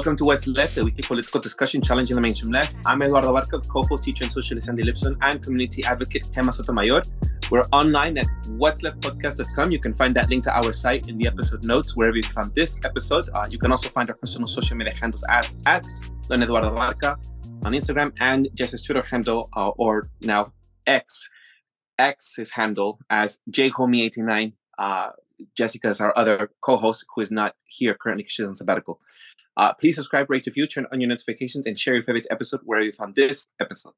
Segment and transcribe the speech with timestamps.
[0.00, 2.74] Welcome to What's Left, a weekly political discussion challenging the mainstream left.
[2.86, 7.02] I'm Eduardo Barca, co-host, teacher and socialist Andy Lipson, and community advocate Gema Sotomayor.
[7.50, 8.24] We're online at
[8.56, 9.70] what'sleftpodcast.com.
[9.70, 12.54] You can find that link to our site in the episode notes wherever you found
[12.54, 13.28] this episode.
[13.34, 15.84] Uh, you can also find our personal social media handles as at
[16.30, 17.18] Don Eduardo Barca
[17.66, 20.50] on Instagram and Jess's Twitter handle, uh, or now
[20.86, 21.28] X,
[21.98, 24.54] X's handle as jhomie89.
[24.78, 25.10] Uh,
[25.54, 28.98] Jessica is our other co-host who is not here currently she's on sabbatical.
[29.56, 32.80] Uh, please subscribe, rate, review, turn on your notifications, and share your favorite episode where
[32.80, 33.92] you found this episode.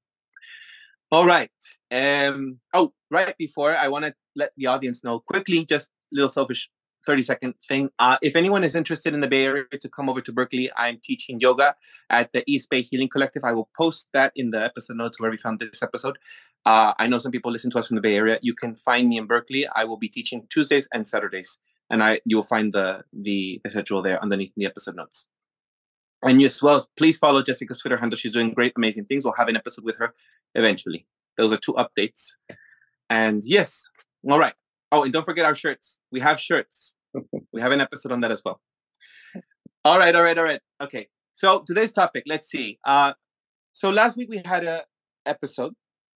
[1.10, 1.50] All right.
[1.90, 6.28] Um, oh, right before I want to let the audience know quickly, just a little
[6.28, 6.70] selfish
[7.06, 7.90] 30 second thing.
[7.98, 11.00] Uh, if anyone is interested in the Bay Area to come over to Berkeley, I'm
[11.02, 11.74] teaching yoga
[12.08, 13.44] at the East Bay Healing Collective.
[13.44, 16.18] I will post that in the episode notes where we found this episode.
[16.64, 18.38] Uh, I know some people listen to us from the Bay Area.
[18.40, 19.66] You can find me in Berkeley.
[19.74, 21.58] I will be teaching Tuesdays and Saturdays,
[21.90, 25.26] and I you will find the the, the schedule there underneath the episode notes.
[26.24, 28.16] And you as well, please follow Jessica's Twitter handle.
[28.16, 29.24] She's doing great, amazing things.
[29.24, 30.14] We'll have an episode with her
[30.54, 31.06] eventually.
[31.36, 32.32] Those are two updates.
[33.10, 33.88] And yes,
[34.28, 34.54] all right.
[34.92, 35.98] Oh, and don't forget our shirts.
[36.10, 36.96] We have shirts.
[37.52, 38.60] we have an episode on that as well.
[39.84, 40.60] All right, all right, all right.
[40.80, 41.08] Okay.
[41.34, 42.78] So today's topic, let's see.
[42.84, 43.14] Uh,
[43.72, 44.84] so last week we had a
[45.26, 45.74] episode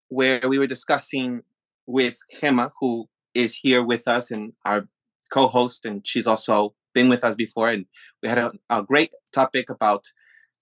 [0.09, 1.43] where we were discussing
[1.87, 4.89] with Gema, who is here with us and our
[5.33, 7.85] co-host, and she's also been with us before, and
[8.23, 10.03] we had a, a great topic about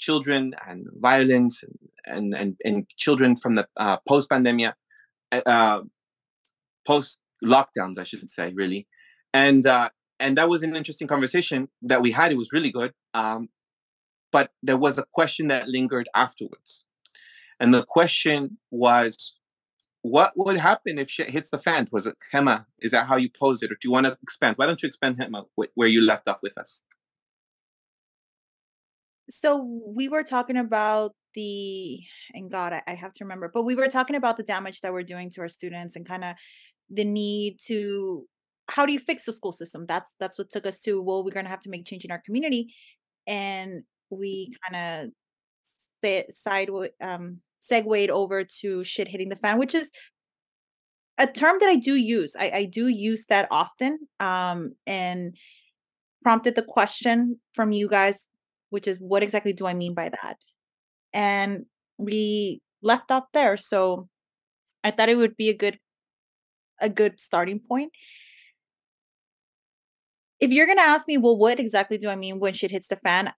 [0.07, 1.55] children and violence
[2.13, 4.75] and and and, children from the uh, post pandemic,
[5.33, 5.81] uh,
[6.91, 7.21] post
[7.55, 8.81] lockdowns, I should say, really,
[9.33, 9.89] and uh,
[10.25, 12.33] and that was an interesting conversation that we had.
[12.33, 13.49] It was really good, um,
[14.37, 16.85] but there was a question that lingered afterwards,
[17.61, 19.15] and the question was.
[20.05, 21.87] What would happen if shit hits the fan?
[21.91, 22.67] Was it Gema?
[22.79, 24.59] Is that how you pose it, or do you want to expand?
[24.59, 25.19] Why don't you expand
[25.59, 26.83] wh- where you left off with us?
[29.31, 31.99] so we were talking about the
[32.35, 34.93] and god I, I have to remember but we were talking about the damage that
[34.93, 36.35] we're doing to our students and kind of
[36.91, 38.27] the need to
[38.69, 41.31] how do you fix the school system that's that's what took us to well we're
[41.31, 42.75] going to have to make change in our community
[43.27, 45.11] and we kind
[46.05, 46.69] of side
[47.01, 49.91] um segued over to shit hitting the fan which is
[51.19, 55.37] a term that i do use i, I do use that often um and
[56.23, 58.27] prompted the question from you guys
[58.75, 60.37] which is what exactly do I mean by that?
[61.13, 61.67] And
[61.97, 63.57] we left off there.
[63.57, 64.09] So
[64.83, 65.79] I thought it would be a good
[66.81, 67.93] a good starting point.
[70.41, 72.97] If you're gonna ask me, well, what exactly do I mean when shit hits the
[72.97, 73.33] fan?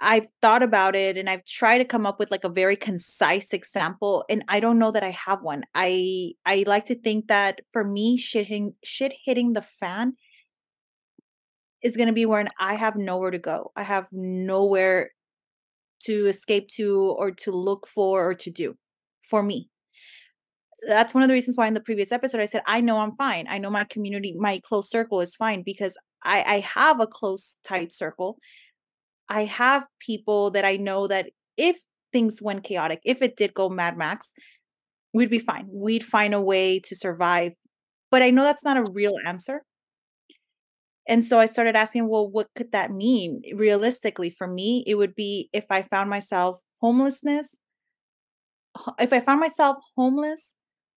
[0.00, 3.52] I've thought about it and I've tried to come up with like a very concise
[3.52, 5.64] example, and I don't know that I have one.
[5.74, 10.14] I I like to think that for me, shit hitting shit hitting the fan
[11.82, 13.70] is going to be when I have nowhere to go.
[13.76, 15.10] I have nowhere
[16.04, 18.76] to escape to or to look for or to do
[19.28, 19.70] for me.
[20.88, 23.16] That's one of the reasons why in the previous episode I said I know I'm
[23.16, 23.46] fine.
[23.48, 27.58] I know my community, my close circle is fine because I, I have a close,
[27.64, 28.38] tight circle.
[29.28, 31.78] I have people that I know that if
[32.12, 34.32] things went chaotic, if it did go Mad Max,
[35.12, 35.66] we'd be fine.
[35.70, 37.52] We'd find a way to survive.
[38.10, 39.62] But I know that's not a real answer
[41.06, 44.84] and so I started asking, well, what could that mean realistically for me?
[44.86, 47.56] It would be if I found myself homelessness,
[48.98, 50.56] if I found myself homeless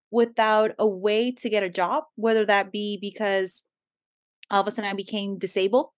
[0.10, 3.64] without a way to get a job, whether that be because
[4.50, 5.90] all of a sudden I became disabled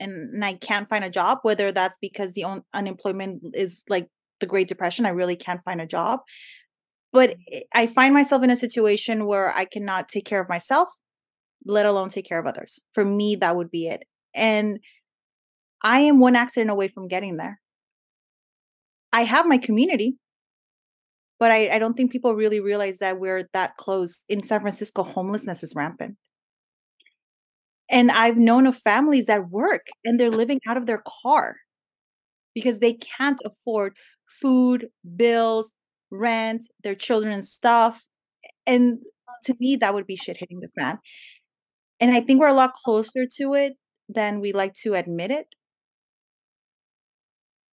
[0.00, 4.08] and, and I can't find a job, whether that's because the un- unemployment is like
[4.40, 6.20] the Great Depression, I really can't find a job.
[7.12, 7.62] But mm.
[7.74, 10.88] I find myself in a situation where I cannot take care of myself
[11.66, 12.80] let alone take care of others.
[12.94, 14.04] For me, that would be it.
[14.34, 14.78] And
[15.82, 17.60] I am one accident away from getting there.
[19.12, 20.16] I have my community,
[21.38, 24.24] but I, I don't think people really realize that we're that close.
[24.28, 26.16] In San Francisco, homelessness is rampant.
[27.90, 31.56] And I've known of families that work and they're living out of their car
[32.54, 33.96] because they can't afford
[34.26, 35.72] food, bills,
[36.10, 38.02] rent, their children's stuff.
[38.66, 38.98] And
[39.44, 40.98] to me, that would be shit hitting the fan.
[42.00, 43.74] And I think we're a lot closer to it
[44.08, 45.46] than we like to admit it.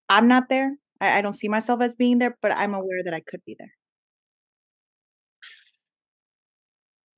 [0.10, 0.76] I'm not there.
[1.02, 3.56] I, I don't see myself as being there, but I'm aware that I could be
[3.58, 3.72] there.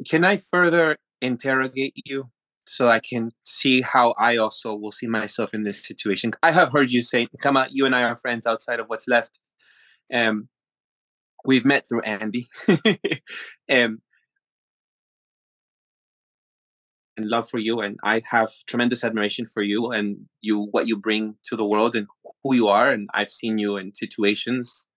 [0.10, 2.30] Can I further interrogate you
[2.68, 6.34] so I can see how I also will see myself in this situation?
[6.44, 9.08] I have heard you say, "Come on, you and I are friends outside of what's
[9.08, 9.40] left."
[10.14, 10.50] Um,
[11.46, 12.48] we've met through Andy.
[13.72, 14.02] um,
[17.18, 20.98] and love for you and i have tremendous admiration for you and you what you
[20.98, 22.08] bring to the world and
[22.44, 24.88] who you are and i've seen you in situations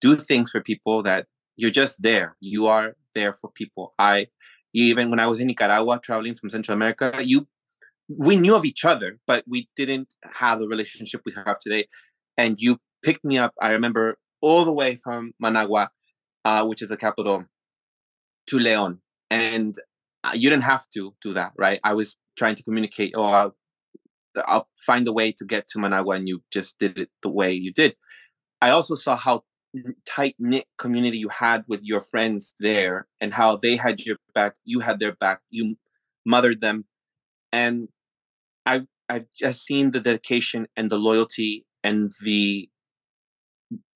[0.00, 1.26] do things for people that
[1.56, 4.26] you're just there you are there for people i
[4.84, 7.46] even when i was in nicaragua traveling from central america you
[8.08, 11.86] we knew of each other but we didn't have the relationship we have today
[12.36, 15.90] and you picked me up i remember all the way from managua
[16.44, 17.44] uh, which is the capital
[18.46, 19.74] to leon and
[20.34, 21.80] you didn't have to do that, right?
[21.84, 23.56] I was trying to communicate, oh, I'll,
[24.46, 27.52] I'll find a way to get to Managua, and you just did it the way
[27.52, 27.94] you did.
[28.60, 29.42] I also saw how
[30.06, 34.54] tight knit community you had with your friends there, and how they had your back,
[34.64, 35.76] you had their back, you
[36.24, 36.84] mothered them,
[37.52, 37.88] and
[38.66, 42.68] I I've just seen the dedication and the loyalty and the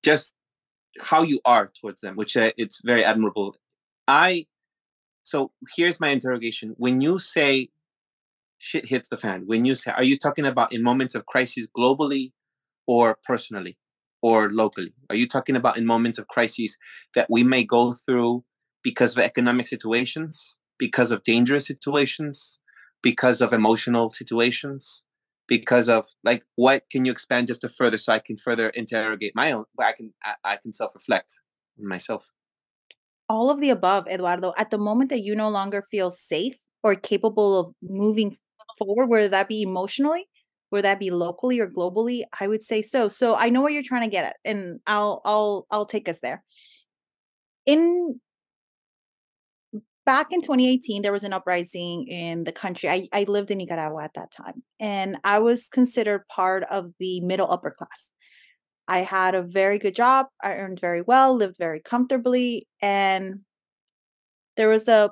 [0.03, 0.35] just
[1.01, 3.55] how you are towards them, which uh, it's very admirable.
[4.07, 4.47] I
[5.23, 6.75] so here's my interrogation.
[6.77, 7.69] When you say
[8.57, 11.67] shit hits the fan, when you say, are you talking about in moments of crisis
[11.77, 12.31] globally
[12.87, 13.77] or personally
[14.23, 14.91] or locally?
[15.11, 16.79] Are you talking about in moments of crises
[17.13, 18.43] that we may go through
[18.81, 22.59] because of economic situations, because of dangerous situations,
[23.03, 25.03] because of emotional situations?
[25.45, 29.33] because of like what can you expand just a further so i can further interrogate
[29.35, 31.41] my own i can i, I can self-reflect
[31.77, 32.23] myself
[33.29, 34.53] all of the above, Eduardo.
[34.57, 38.37] At the moment that you no longer feel safe or capable of moving
[38.77, 40.27] forward, whether that be emotionally,
[40.73, 43.07] whether that be locally or globally, I would say so.
[43.07, 46.19] So I know what you're trying to get at, and I'll I'll I'll take us
[46.19, 46.43] there.
[47.65, 48.19] In
[50.05, 54.03] back in 2018 there was an uprising in the country I, I lived in nicaragua
[54.03, 58.11] at that time and i was considered part of the middle upper class
[58.87, 60.27] I had a very good job.
[60.41, 63.39] I earned very well, lived very comfortably, and
[64.57, 65.11] there was a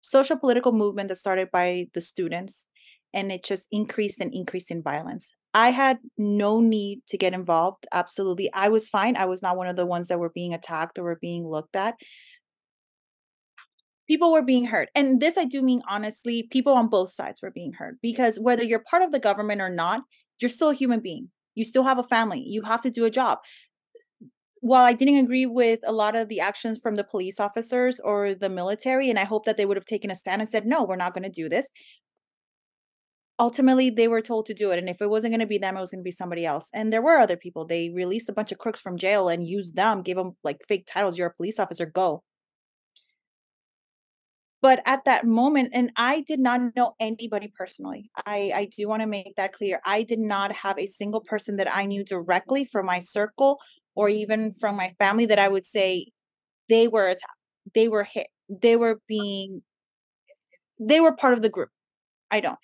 [0.00, 2.66] social political movement that started by the students,
[3.14, 5.32] and it just increased and increased in violence.
[5.54, 7.86] I had no need to get involved.
[7.92, 8.52] Absolutely.
[8.52, 9.16] I was fine.
[9.16, 11.76] I was not one of the ones that were being attacked or were being looked
[11.76, 11.94] at.
[14.08, 14.90] People were being hurt.
[14.94, 18.64] And this I do mean honestly, people on both sides were being hurt because whether
[18.64, 20.02] you're part of the government or not,
[20.40, 21.30] you're still a human being.
[21.54, 22.42] You still have a family.
[22.44, 23.38] You have to do a job.
[24.60, 28.34] While I didn't agree with a lot of the actions from the police officers or
[28.34, 30.82] the military, and I hope that they would have taken a stand and said, no,
[30.82, 31.68] we're not going to do this.
[33.38, 34.78] Ultimately, they were told to do it.
[34.78, 36.68] And if it wasn't going to be them, it was going to be somebody else.
[36.72, 37.66] And there were other people.
[37.66, 40.86] They released a bunch of crooks from jail and used them, gave them like fake
[40.86, 41.18] titles.
[41.18, 42.22] You're a police officer, go
[44.64, 49.02] but at that moment and i did not know anybody personally i i do want
[49.02, 52.64] to make that clear i did not have a single person that i knew directly
[52.64, 53.60] from my circle
[53.94, 56.06] or even from my family that i would say
[56.70, 57.42] they were attacked
[57.74, 59.62] they were hit they were being
[60.80, 61.68] they were part of the group
[62.30, 62.58] i don't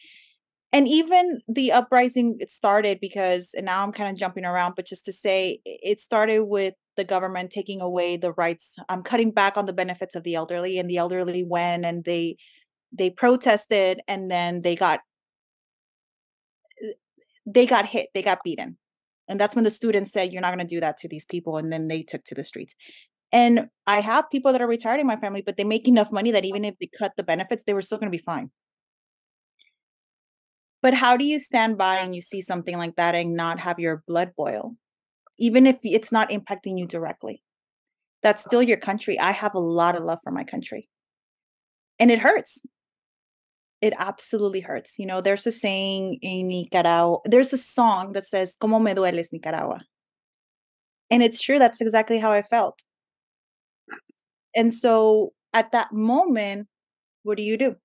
[0.73, 4.87] and even the uprising it started because and now i'm kind of jumping around but
[4.87, 9.57] just to say it started with the government taking away the rights i'm cutting back
[9.57, 12.37] on the benefits of the elderly and the elderly went and they
[12.93, 15.00] they protested and then they got
[17.47, 18.77] they got hit they got beaten.
[19.29, 21.57] And that's when the students said you're not going to do that to these people
[21.57, 22.75] and then they took to the streets.
[23.33, 26.33] And i have people that are retired in my family but they make enough money
[26.33, 28.50] that even if they cut the benefits they were still going to be fine
[30.82, 33.78] but how do you stand by and you see something like that and not have
[33.78, 34.76] your blood boil?
[35.38, 37.42] Even if it's not impacting you directly.
[38.22, 39.18] That's still your country.
[39.18, 40.88] I have a lot of love for my country.
[41.99, 42.62] And it hurts.
[43.80, 44.99] It absolutely hurts.
[44.99, 49.32] You know, there's a saying in Nicaragua, there's a song that says, Como me dueles,
[49.32, 49.80] Nicaragua.
[51.10, 52.82] And it's true, that's exactly how I felt.
[54.54, 56.68] And so at that moment,
[57.22, 57.76] what do you do?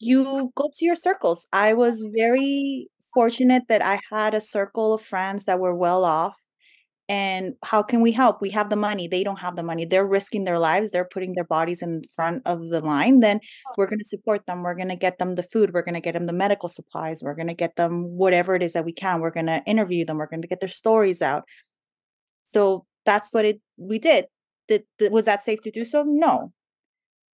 [0.00, 1.46] You go to your circles.
[1.52, 2.14] I was mm-hmm.
[2.16, 6.36] very fortunate that I had a circle of friends that were well off,
[7.08, 8.40] and how can we help?
[8.40, 9.08] We have the money.
[9.08, 9.84] They don't have the money.
[9.84, 10.90] They're risking their lives.
[10.90, 13.20] They're putting their bodies in front of the line.
[13.20, 13.74] Then oh.
[13.76, 14.62] we're going to support them.
[14.62, 15.72] We're going to get them the food.
[15.74, 17.22] We're going to get them the medical supplies.
[17.22, 19.20] We're going to get them whatever it is that we can.
[19.20, 20.18] We're going to interview them.
[20.18, 21.44] We're going to get their stories out.
[22.44, 24.26] So that's what it we did
[24.70, 26.04] did, was that safe to do so?
[26.06, 26.52] No.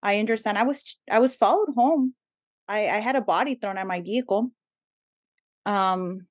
[0.02, 0.58] I understand.
[0.58, 2.14] I was i was followed home
[2.68, 4.50] i i had a body thrown at my vehicle
[5.66, 6.26] um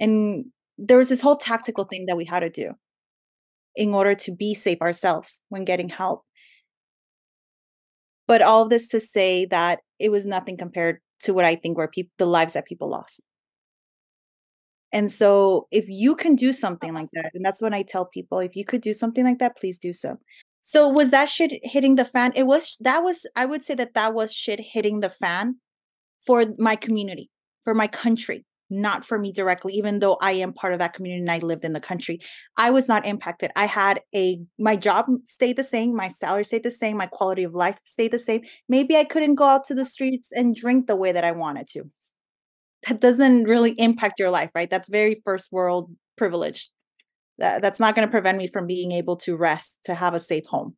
[0.00, 0.46] and
[0.78, 2.72] there was this whole tactical thing that we had to do
[3.76, 6.24] in order to be safe ourselves when getting help.
[8.26, 11.76] But all of this to say that it was nothing compared to what I think
[11.76, 13.20] were people the lives that people lost.
[14.92, 18.40] And so if you can do something like that, and that's when I tell people,
[18.40, 20.18] if you could do something like that, please do so.
[20.62, 22.32] So was that shit hitting the fan?
[22.36, 25.56] It was that was I would say that that was shit hitting the fan
[26.24, 27.30] for my community,
[27.62, 31.20] for my country, not for me directly even though i am part of that community
[31.20, 32.20] and i lived in the country.
[32.56, 33.50] I was not impacted.
[33.56, 37.42] I had a my job stayed the same my salary stayed the same my quality
[37.42, 38.42] of life stayed the same.
[38.68, 41.66] Maybe i couldn't go out to the streets and drink the way that i wanted
[41.68, 41.90] to.
[42.88, 44.70] That doesn't really impact your life right?
[44.70, 46.70] That's very first world privilege
[47.42, 50.20] that, that's not going to prevent me from being able to rest to have a
[50.20, 50.74] safe home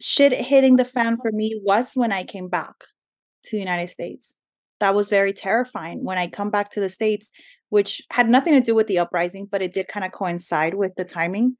[0.00, 2.74] shit hitting the fan for me was when i came back
[3.42, 4.36] to the united states
[4.80, 7.30] that was very terrifying when I come back to the States,
[7.70, 10.94] which had nothing to do with the uprising, but it did kind of coincide with
[10.96, 11.56] the timing.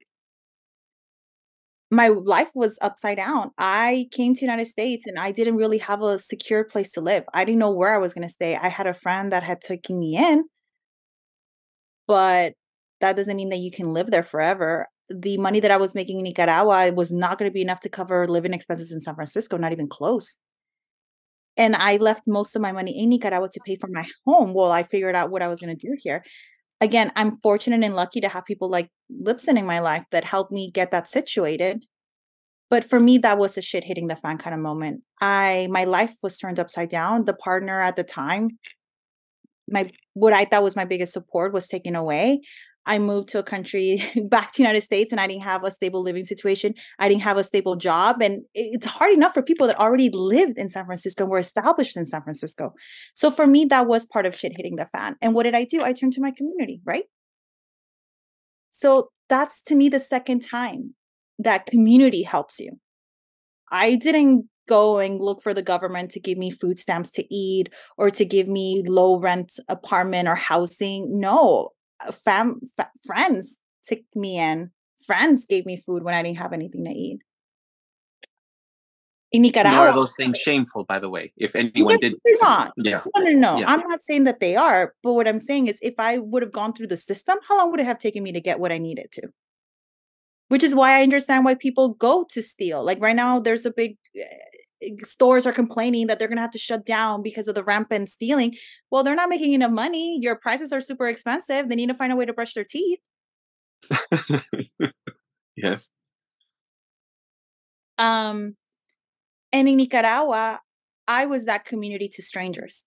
[1.89, 3.51] My life was upside down.
[3.57, 7.23] I came to United States and I didn't really have a secure place to live.
[7.33, 8.57] I didn't know where I was going to stay.
[8.57, 10.43] I had a friend that had taken me in,
[12.07, 12.53] but
[13.01, 14.87] that doesn't mean that you can live there forever.
[15.09, 17.89] The money that I was making in Nicaragua was not going to be enough to
[17.89, 20.39] cover living expenses in San Francisco, not even close
[21.57, 24.71] and I left most of my money in Nicaragua to pay for my home while
[24.71, 26.23] I figured out what I was going to do here.
[26.79, 30.51] Again, I'm fortunate and lucky to have people like Lipson in my life that helped
[30.51, 31.83] me get that situated.
[32.69, 35.01] But for me, that was a shit hitting the fan kind of moment.
[35.19, 37.25] I my life was turned upside down.
[37.25, 38.59] The partner at the time,
[39.69, 42.41] my what I thought was my biggest support was taken away.
[42.87, 46.01] I moved to a country back to United States and I didn't have a stable
[46.01, 46.73] living situation.
[46.99, 48.21] I didn't have a stable job.
[48.21, 51.97] And it's hard enough for people that already lived in San Francisco and were established
[51.97, 52.73] in San Francisco.
[53.13, 55.17] So for me, that was part of shit hitting the fan.
[55.21, 55.83] And what did I do?
[55.83, 57.03] I turned to my community, right?
[58.71, 60.95] So that's to me the second time
[61.39, 62.79] that community helps you.
[63.69, 67.69] I didn't go and look for the government to give me food stamps to eat
[67.97, 71.19] or to give me low rent apartment or housing.
[71.19, 71.69] No,
[72.05, 74.71] uh, fam, fa- friends took me in.
[75.05, 77.19] Friends gave me food when I didn't have anything to eat.
[79.31, 81.33] In Nicaragua, Nor are those things shameful, by the way.
[81.35, 82.73] If anyone did, they're not.
[82.77, 83.59] yeah, No, no, no.
[83.59, 83.65] Yeah.
[83.67, 86.53] I'm not saying that they are, but what I'm saying is if I would have
[86.53, 88.77] gone through the system, how long would it have taken me to get what I
[88.77, 89.23] needed to?
[90.49, 92.83] Which is why I understand why people go to steal.
[92.83, 96.51] Like right now, there's a big eh, stores are complaining that they're going to have
[96.51, 98.55] to shut down because of the rampant stealing.
[98.91, 100.19] Well, they're not making enough money.
[100.21, 101.67] Your prices are super expensive.
[101.67, 102.99] They need to find a way to brush their teeth.
[105.55, 105.91] yes.
[107.97, 108.55] Um,
[109.51, 110.59] and in Nicaragua,
[111.07, 112.85] I was that community to strangers.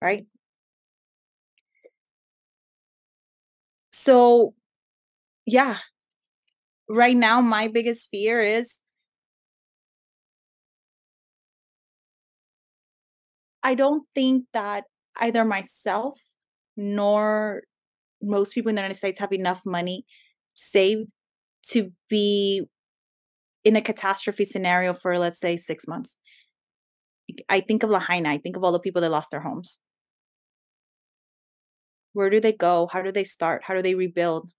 [0.00, 0.26] Right.
[3.90, 4.54] So,
[5.48, 5.78] yeah,
[6.88, 8.78] right now, my biggest fear is
[13.62, 14.84] I don't think that
[15.16, 16.20] either myself
[16.76, 17.62] nor
[18.22, 20.04] most people in the United States have enough money
[20.54, 21.10] saved
[21.68, 22.64] to be
[23.64, 26.16] in a catastrophe scenario for let's say six months.
[27.48, 28.28] I think of Lahaina.
[28.30, 29.78] I think of all the people that lost their homes.
[32.12, 32.86] Where do they go?
[32.92, 33.64] How do they start?
[33.64, 34.50] How do they rebuild?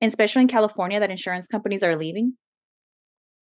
[0.00, 2.34] And especially in California, that insurance companies are leaving.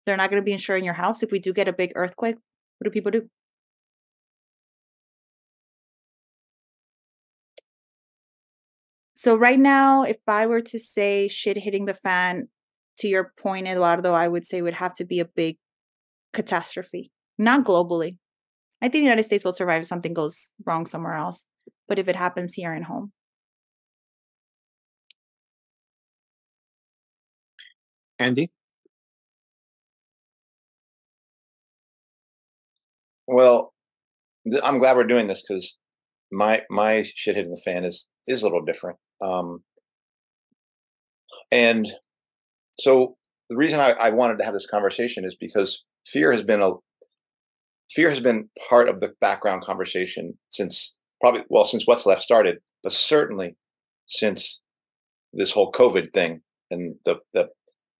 [0.06, 1.24] They're not going to be insuring your house.
[1.24, 3.30] If we do get a big earthquake, what do people do?
[9.14, 12.48] So right now, if I were to say shit hitting the fan,
[13.02, 15.58] to your point, Eduardo, I would say would have to be a big
[16.34, 18.18] catastrophe, not globally.
[18.82, 21.46] I think the United States will survive if something goes wrong somewhere else,
[21.88, 23.12] but if it happens here in home,
[28.22, 28.52] Andy?
[33.28, 33.74] Well,
[34.50, 35.78] th- I'm glad we're doing this because
[36.32, 38.98] my my shit hitting the fan is is a little different.
[39.22, 39.64] Um,
[41.52, 41.88] and
[42.80, 43.18] so
[43.50, 46.74] the reason I, I wanted to have this conversation is because fear has been a
[47.90, 52.60] fear has been part of the background conversation since probably well since what's left started,
[52.84, 53.56] but certainly
[54.08, 54.60] since
[55.34, 57.50] this whole COVID thing and the the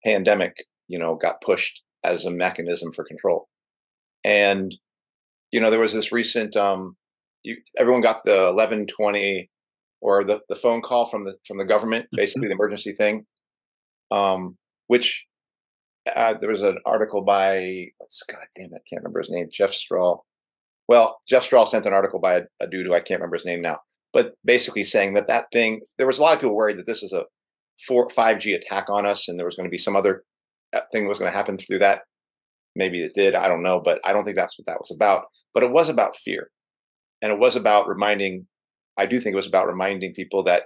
[0.04, 0.56] pandemic,
[0.88, 3.48] you know, got pushed as a mechanism for control.
[4.24, 4.76] And
[5.52, 6.96] you know, there was this recent um
[7.44, 9.50] you, everyone got the 1120
[10.02, 12.18] or the, the phone call from the from the government, Mm-hmm.
[12.18, 13.26] basically the emergency thing,
[14.12, 15.26] um, which
[16.16, 19.50] uh, there was an article by what's God damn it, I can't remember his name,
[19.52, 20.18] Jeff Straw.
[20.88, 23.46] Well, Jeff Straw sent an article by a, a dude who I can't remember his
[23.46, 23.80] name now,
[24.14, 27.04] but basically saying that that thing, there was a lot of people worried that this
[27.04, 27.26] is a
[27.88, 30.24] four five G attack on us, and there was going to be some other
[30.74, 32.02] uh, thing that was going to happen through that.
[32.76, 35.26] Maybe it did, I don't know, but I don't think that's what that was about.
[35.54, 36.50] But it was about fear,
[37.22, 38.48] and it was about reminding.
[38.98, 40.64] I do think it was about reminding people that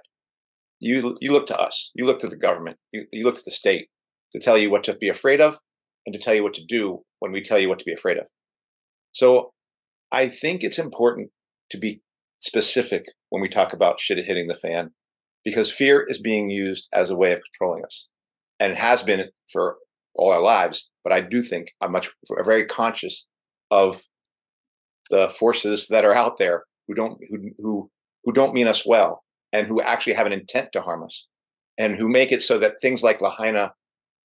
[0.80, 3.52] you you look to us, you look to the government, you, you look to the
[3.52, 3.88] state
[4.32, 5.60] to tell you what to be afraid of,
[6.06, 8.18] and to tell you what to do when we tell you what to be afraid
[8.18, 8.28] of.
[9.12, 9.52] So,
[10.12, 11.30] I think it's important
[11.72, 12.02] to be
[12.40, 14.92] specific when we talk about shit hitting the fan,
[15.46, 18.08] because fear is being used as a way of controlling us,
[18.60, 19.78] and it has been for
[20.16, 20.90] all our lives.
[21.04, 22.10] But I do think I'm much
[22.44, 23.28] very conscious
[23.72, 24.02] of
[25.10, 27.90] the forces that are out there who don't who who
[28.24, 29.24] who don't mean us well
[29.54, 31.28] and who actually have an intent to harm us
[31.78, 33.74] and who make it so that things like Lahaina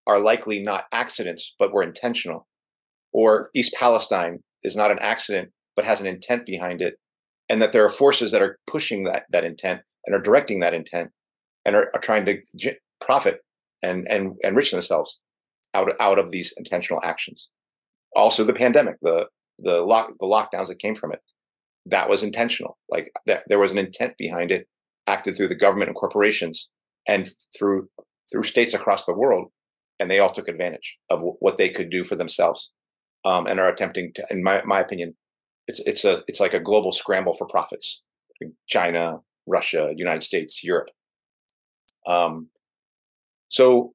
[0.06, 2.46] are likely not accidents but were intentional
[3.12, 6.94] or East Palestine is not an accident but has an intent behind it
[7.48, 10.74] and that there are forces that are pushing that that intent and are directing that
[10.74, 11.10] intent
[11.64, 13.40] and are, are trying to j- profit
[13.82, 15.20] and and enrich themselves
[15.74, 17.50] out out of these intentional actions.
[18.16, 19.26] Also the pandemic the
[19.58, 21.20] the lock the lockdowns that came from it
[21.86, 22.78] that was intentional.
[22.90, 24.66] Like that there was an intent behind it
[25.06, 26.68] acted through the government and corporations
[27.08, 27.88] and through
[28.30, 29.50] through states across the world
[29.98, 32.72] and they all took advantage of w- what they could do for themselves
[33.24, 35.14] um, and are attempting to in my, my opinion
[35.66, 38.02] it's it's a it's like a global scramble for profits.
[38.68, 39.18] China
[39.50, 40.90] russia united states europe.
[42.06, 42.48] Um,
[43.48, 43.92] so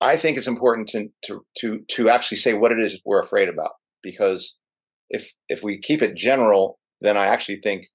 [0.00, 3.48] i think it's important to, to to to actually say what it is we're afraid
[3.48, 4.56] about because
[5.10, 7.86] if if we keep it general then i actually think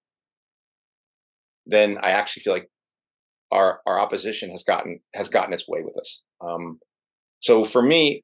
[1.65, 2.69] then i actually feel like
[3.52, 6.22] our our opposition has gotten has gotten its way with us.
[6.41, 6.80] Um,
[7.39, 8.24] so for me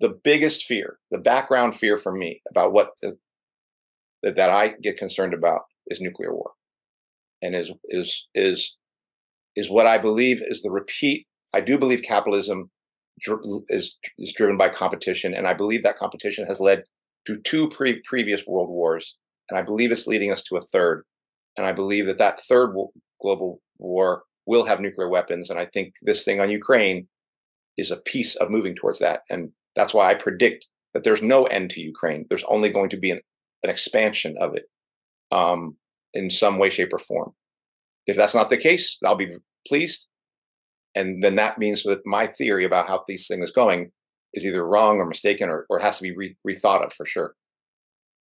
[0.00, 3.18] the biggest fear the background fear for me about what the,
[4.22, 6.52] that, that i get concerned about is nuclear war
[7.42, 8.76] and is is is
[9.56, 12.70] is what i believe is the repeat i do believe capitalism
[13.20, 16.84] dr- is is driven by competition and i believe that competition has led
[17.26, 19.16] to two pre- previous world wars
[19.48, 21.04] and i believe it's leading us to a third
[21.56, 25.64] and i believe that that third wo- global war will have nuclear weapons and i
[25.66, 27.08] think this thing on ukraine
[27.76, 31.44] is a piece of moving towards that and that's why i predict that there's no
[31.46, 33.20] end to ukraine there's only going to be an,
[33.62, 34.64] an expansion of it.
[35.30, 35.76] Um,
[36.14, 37.32] in some way shape or form.
[38.06, 39.32] If that's not the case i'll be
[39.66, 40.06] pleased.
[40.94, 43.92] And then that means that my theory about how these things going
[44.34, 47.34] is either wrong or mistaken or, or has to be re- rethought of for sure.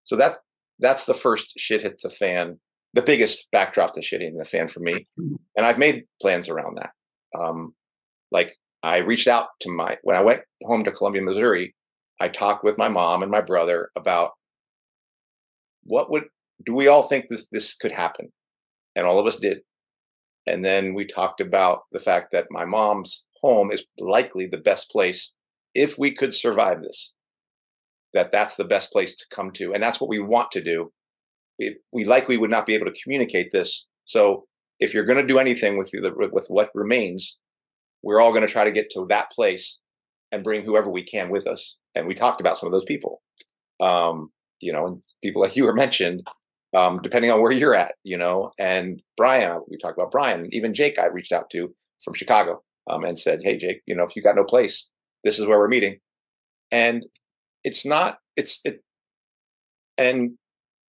[0.04, 0.40] So that
[0.80, 2.60] that's the first shit hit the fan
[2.94, 5.08] the biggest backdrop to shit hitting the fan for me.
[5.18, 6.92] And i've made plans around that.
[7.38, 7.74] Um,
[8.32, 11.76] like i reached out to my when i went home to columbia missouri
[12.20, 14.32] i talked with my mom and my brother about
[15.84, 16.26] what would
[16.66, 18.32] do we all think this, this could happen?
[18.96, 19.60] And all of us did.
[20.46, 24.90] And then we talked about the fact that my mom's home is likely the best
[24.90, 25.34] place
[25.76, 27.14] if we could survive this
[28.14, 30.92] that that's the best place to come to and that's what we want to do.
[31.60, 34.46] It, we likely would not be able to communicate this so
[34.80, 37.38] if you're going to do anything with the, with what remains
[38.04, 39.80] we're all going to try to get to that place
[40.32, 43.22] and bring whoever we can with us and we talked about some of those people.
[43.80, 46.28] Um, you know and people like you were mentioned
[46.76, 48.52] um, depending on where you're at, you know.
[48.60, 53.04] And Brian, we talked about Brian, even Jake, I reached out to from Chicago um,
[53.04, 54.90] and said, "Hey, Jake, you know, if you got no place,
[55.24, 56.00] this is where we're meeting."
[56.72, 57.06] And
[57.64, 58.82] it's not, it's it,
[59.98, 60.32] and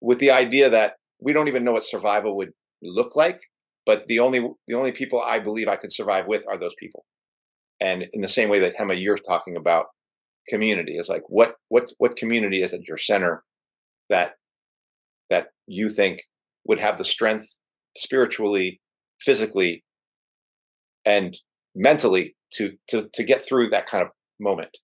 [0.01, 2.51] with the idea that we don't even know what survival would
[2.83, 3.41] look like,
[3.87, 7.05] but the only the only people I believe I could survive with are those people.
[7.81, 9.87] And in the same way that Gema, you're talking about
[10.49, 13.45] community is like what what what community is at your center
[14.09, 14.35] that
[15.31, 16.21] that you think
[16.65, 17.47] would have the strength
[17.97, 18.81] spiritually
[19.21, 19.85] physically
[21.05, 21.37] and
[21.75, 24.11] mentally to to to get through that kind of
[24.41, 24.77] moment.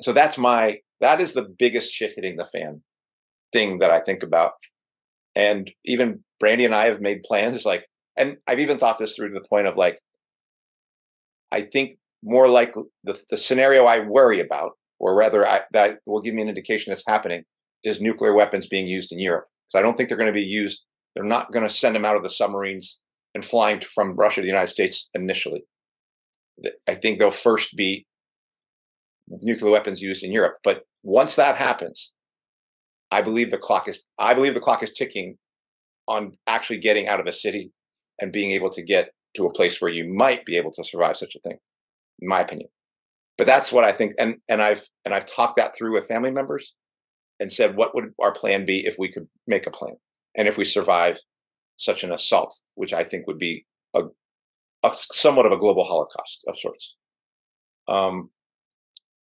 [0.00, 2.82] So that's my that is the biggest shit hitting the fan
[3.52, 4.52] thing that i think about.
[5.34, 7.86] And even brandy and i have made plans like
[8.18, 9.98] and i've even thought this through to the point of like
[11.52, 16.20] i think more like the, the scenario i worry about or rather I, that will
[16.20, 17.44] give me an indication that's happening
[17.84, 20.42] is nuclear weapons being used in europe so I don't think they're going to be
[20.42, 23.00] used They're not going to send them out of the submarines
[23.34, 25.64] and flying from Russia to the United States initially.
[26.86, 28.06] I think they'll first be
[29.28, 30.56] nuclear weapons used in Europe.
[30.62, 32.12] But once that happens,
[33.10, 35.36] I believe the clock is I believe the clock is ticking
[36.06, 37.72] on actually getting out of a city
[38.20, 41.16] and being able to get to a place where you might be able to survive
[41.16, 41.56] such a thing,
[42.20, 42.68] in my opinion.
[43.38, 46.30] But that's what I think, and and I've and I've talked that through with family
[46.30, 46.74] members,
[47.42, 49.96] and said what would our plan be if we could make a plan,
[50.36, 51.18] and if we survive
[51.76, 54.04] such an assault, which I think would be a,
[54.84, 56.96] a somewhat of a global holocaust of sorts.
[57.88, 58.30] Um,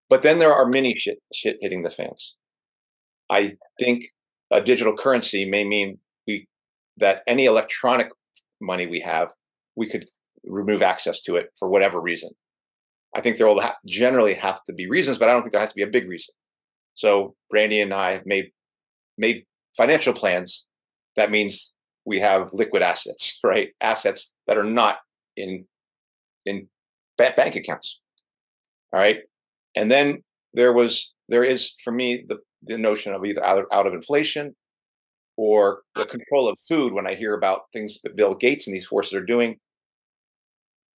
[0.09, 2.37] but then there are many shit shit hitting the fans.
[3.29, 4.07] I think
[4.51, 6.47] a digital currency may mean we
[6.97, 8.09] that any electronic
[8.63, 9.29] money we have,
[9.77, 10.07] we could
[10.45, 12.31] remove access to it for whatever reason.
[13.15, 15.61] I think there will ha- generally have to be reasons, but I don't think there
[15.61, 16.35] has to be a big reason.
[16.97, 18.51] So Brandy and I have made
[19.17, 19.45] made
[19.77, 20.67] financial plans.
[21.15, 21.73] That means
[22.05, 23.69] we have liquid assets, right?
[23.81, 24.99] Assets that are not
[25.37, 25.67] in
[26.45, 26.69] in
[27.17, 28.01] bank accounts.
[28.93, 29.21] All right,
[29.77, 30.23] and then
[30.55, 33.95] there was there is for me the the notion of either out of, out of
[33.95, 34.57] inflation
[35.37, 38.87] or the control of food when I hear about things that Bill Gates and these
[38.87, 39.59] forces are doing,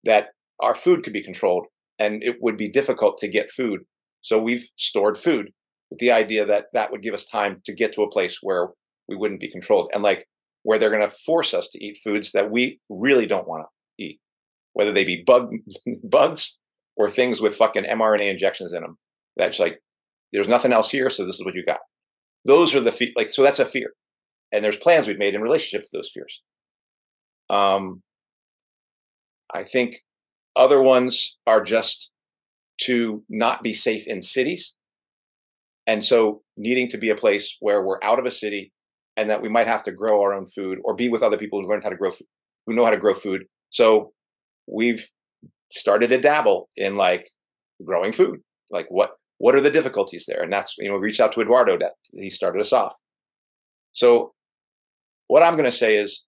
[0.05, 0.29] that
[0.61, 1.67] our food could be controlled
[1.99, 3.81] and it would be difficult to get food.
[4.21, 5.51] So we've stored food
[5.89, 8.69] with the idea that that would give us time to get to a place where
[9.07, 10.25] we wouldn't be controlled and like
[10.63, 14.03] where they're going to force us to eat foods that we really don't want to
[14.03, 14.19] eat,
[14.73, 15.51] whether they be bug
[16.03, 16.59] bugs
[16.95, 18.97] or things with fucking mRNA injections in them.
[19.37, 19.79] That's like
[20.31, 21.79] there's nothing else here, so this is what you got.
[22.45, 23.93] Those are the fe- like so that's a fear,
[24.51, 26.41] and there's plans we've made in relationship to those fears.
[27.49, 28.03] Um,
[29.51, 30.03] I think
[30.55, 32.11] other ones are just
[32.81, 34.75] to not be safe in cities,
[35.89, 38.71] and so needing to be a place where we're out of a city,
[39.17, 41.59] and that we might have to grow our own food or be with other people
[41.59, 42.27] who learn how to grow, food,
[42.65, 43.41] who know how to grow food.
[43.69, 44.13] So
[44.65, 45.03] we've
[45.71, 47.27] started to dabble in like
[47.89, 48.39] growing food,
[48.71, 50.41] like what what are the difficulties there?
[50.43, 52.95] And that's, you know, we reached out to Eduardo that he started us off.
[53.93, 54.33] So
[55.27, 56.23] what I'm going to say is,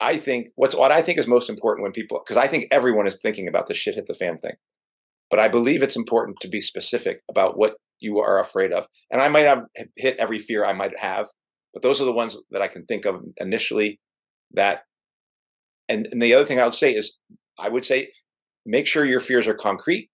[0.00, 3.06] I think what's what I think is most important when people, because I think everyone
[3.06, 4.56] is thinking about the shit hit the fan thing,
[5.30, 8.86] but I believe it's important to be specific about what you are afraid of.
[9.10, 9.64] And I might not
[9.96, 11.26] hit every fear I might have,
[11.72, 14.00] but those are the ones that I can think of initially.
[14.52, 14.82] That,
[15.88, 17.16] and, and the other thing I would say is,
[17.58, 18.10] I would say,
[18.66, 20.10] make sure your fears are concrete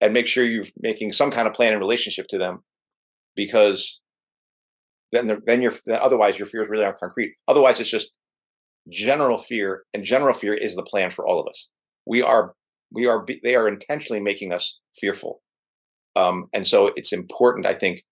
[0.00, 2.60] and make sure you're making some kind of plan in relationship to them
[3.34, 4.00] because
[5.12, 8.16] then then you're otherwise your fears really aren't concrete otherwise it's just
[8.90, 11.68] general fear and general fear is the plan for all of us
[12.06, 12.54] we are
[12.92, 15.40] we are they are intentionally making us fearful
[16.16, 18.02] um, and so it's important i think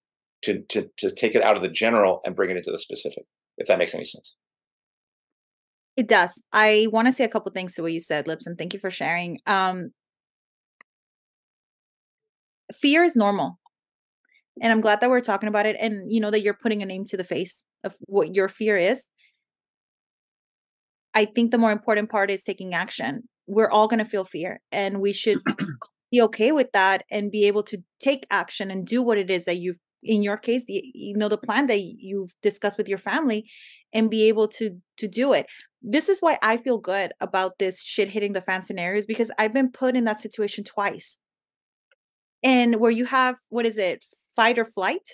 [0.42, 3.24] to, to to take it out of the general and bring it into the specific
[3.58, 4.36] if that makes any sense
[5.96, 8.72] it does i want to say a couple things to what you said Lipson thank
[8.72, 9.90] you for sharing um
[12.72, 13.58] fear is normal.
[14.60, 16.86] And I'm glad that we're talking about it and you know that you're putting a
[16.86, 19.06] name to the face of what your fear is.
[21.12, 23.28] I think the more important part is taking action.
[23.46, 25.38] We're all going to feel fear and we should
[26.14, 29.46] be okay with that and be able to take action and do what it is
[29.46, 32.98] that you've in your case the, you know the plan that you've discussed with your
[32.98, 33.50] family
[33.92, 35.46] and be able to to do it.
[35.82, 39.52] This is why i feel good about this shit hitting the fan scenarios because i've
[39.52, 41.18] been put in that situation twice.
[42.44, 44.04] And where you have what is it
[44.36, 45.08] fight or flight?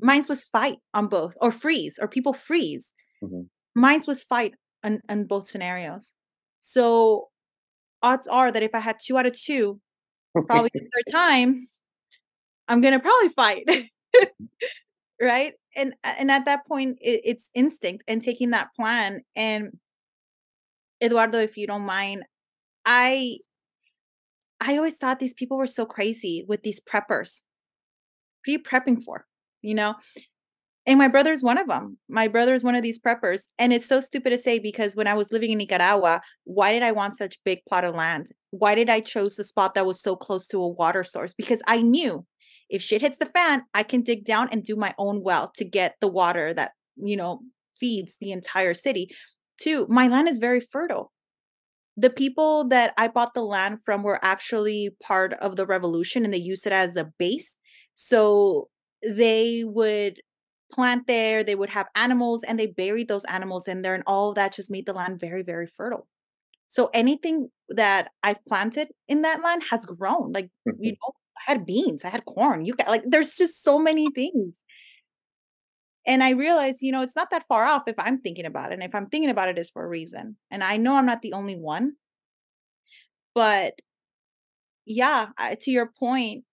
[0.00, 2.92] Mine's was fight on both or freeze or people freeze.
[3.22, 3.42] Mm-hmm.
[3.74, 6.14] mine's was fight on, on both scenarios.
[6.60, 7.28] So
[8.00, 9.80] odds are that if i had two out of two
[10.46, 11.66] probably the third time
[12.68, 13.68] i'm gonna probably fight
[15.20, 19.72] right and and at that point it, it's instinct and taking that plan and
[21.02, 22.22] eduardo if you don't mind
[22.84, 23.36] i
[24.60, 27.42] I always thought these people were so crazy with these preppers.
[28.44, 29.24] What are you prepping for?
[29.62, 29.94] You know?
[30.88, 31.98] And my brother's one of them.
[32.08, 33.42] My brother is one of these preppers.
[33.58, 36.82] And it's so stupid to say because when I was living in Nicaragua, why did
[36.82, 38.30] I want such big plot of land?
[38.50, 41.34] Why did I chose the spot that was so close to a water source?
[41.34, 42.24] Because I knew
[42.70, 45.64] if shit hits the fan, I can dig down and do my own well to
[45.64, 47.40] get the water that, you know,
[47.78, 49.10] feeds the entire city.
[49.60, 51.12] Two, my land is very fertile
[51.98, 56.32] the people that I bought the land from were actually part of the revolution and
[56.32, 57.56] they used it as a base.
[57.96, 58.68] So
[59.02, 60.20] they would
[60.70, 64.30] plant there, they would have animals and they buried those animals in there and all
[64.30, 66.06] of that just made the land very very fertile.
[66.68, 70.32] So anything that I've planted in that land has grown.
[70.32, 70.82] Like mm-hmm.
[70.82, 72.64] you know, I had beans, I had corn.
[72.64, 74.56] You got like there's just so many things.
[76.06, 78.74] and I realized, you know, it's not that far off if I'm thinking about it.
[78.74, 80.36] And if I'm thinking about it, is for a reason.
[80.50, 81.92] And I know I'm not the only one.
[83.34, 83.74] But
[84.86, 85.28] yeah,
[85.60, 86.44] to your point,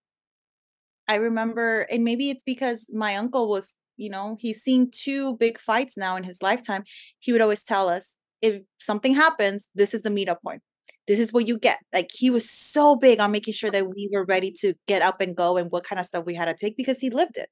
[1.07, 5.59] I remember, and maybe it's because my uncle was, you know, he's seen two big
[5.59, 6.83] fights now in his lifetime.
[7.19, 10.61] He would always tell us if something happens, this is the meetup point.
[11.07, 11.79] This is what you get.
[11.93, 15.21] Like he was so big on making sure that we were ready to get up
[15.21, 17.49] and go and what kind of stuff we had to take because he lived it.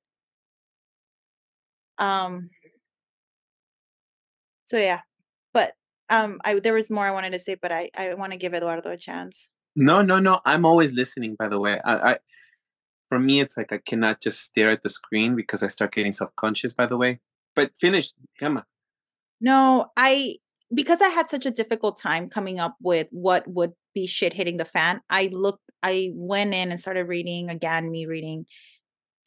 [1.98, 2.50] Um
[4.66, 5.02] so yeah.
[5.54, 5.74] But
[6.10, 8.54] um I there was more I wanted to say, but I I want to give
[8.54, 9.50] Eduardo a chance.
[9.76, 10.40] No, no, no.
[10.46, 11.36] I'm always listening.
[11.38, 12.18] By the way, I, I
[13.14, 16.12] for me, it's like I cannot just stare at the screen because I start getting
[16.12, 16.74] self conscious.
[16.74, 17.20] By the way,
[17.56, 18.66] but finish, Gema.
[19.40, 20.38] No, I
[20.74, 24.58] because I had such a difficult time coming up with what would be shit hitting
[24.58, 25.00] the fan.
[25.12, 28.48] I looked, I went in and started reading again, me reading,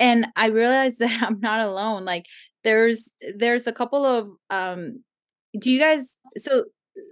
[0.00, 2.04] and I realized that I'm not alone.
[2.04, 2.26] Like
[2.64, 5.00] there's there's a couple of um
[5.60, 6.64] do you guys so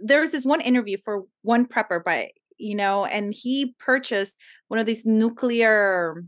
[0.02, 4.80] there was this one interview for one prepper by you know and he purchased one
[4.80, 6.24] of these nuclear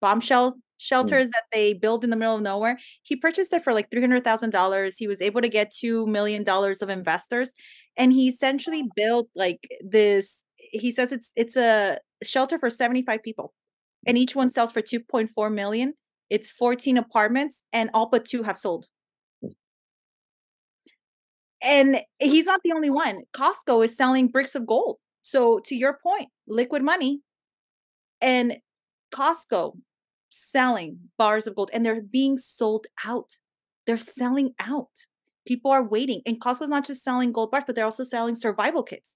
[0.00, 0.56] bombshell
[1.00, 1.16] Mm.
[1.16, 2.78] shelters that they build in the middle of nowhere.
[3.02, 7.52] He purchased it for like $300000 he was able to get $2 million of investors
[7.96, 13.52] and he essentially built like this he says it's it's a shelter for 75 people
[14.06, 15.94] and each one sells for 2.4 million.
[16.30, 18.86] It's 14 apartments and all but two have sold.
[21.62, 23.22] And he's not the only one.
[23.34, 24.98] Costco is selling bricks of gold.
[25.22, 27.20] So to your point liquid money
[28.20, 28.56] and
[29.14, 29.74] costco
[30.30, 33.36] selling bars of gold and they're being sold out
[33.86, 34.90] they're selling out
[35.46, 38.82] people are waiting and costco's not just selling gold bars but they're also selling survival
[38.82, 39.14] kits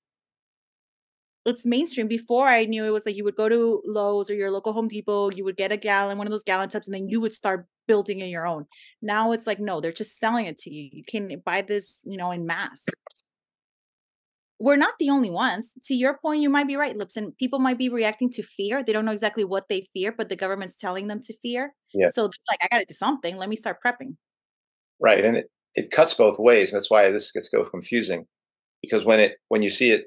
[1.46, 2.08] it's mainstream.
[2.08, 4.88] Before I knew it was like you would go to Lowe's or your local Home
[4.88, 7.34] Depot, you would get a gallon, one of those gallon tubs, and then you would
[7.34, 8.66] start building it your own.
[9.02, 10.88] Now it's like, no, they're just selling it to you.
[10.90, 12.86] You can buy this, you know, in mass.
[14.64, 15.72] We're not the only ones.
[15.84, 17.36] To your point, you might be right, Lipson.
[17.36, 18.82] People might be reacting to fear.
[18.82, 21.74] They don't know exactly what they fear, but the government's telling them to fear.
[21.92, 22.08] Yeah.
[22.08, 23.36] So they're like, I got to do something.
[23.36, 24.16] Let me start prepping.
[24.98, 26.72] Right, and it, it cuts both ways.
[26.72, 28.24] That's why this gets go confusing,
[28.80, 30.06] because when it when you see it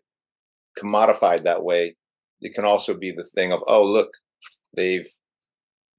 [0.82, 1.96] commodified that way,
[2.42, 4.10] it can also be the thing of oh look,
[4.76, 5.08] they've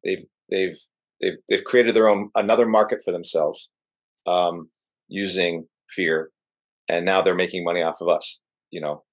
[0.05, 0.77] they've they've
[1.21, 3.71] they've they've created their own another market for themselves
[4.27, 4.69] um,
[5.07, 6.31] using fear,
[6.89, 8.41] and now they're making money off of us.
[8.71, 9.05] You know,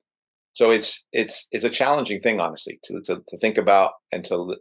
[0.54, 4.58] so it's it's it's a challenging thing, honestly, to to, to think about and to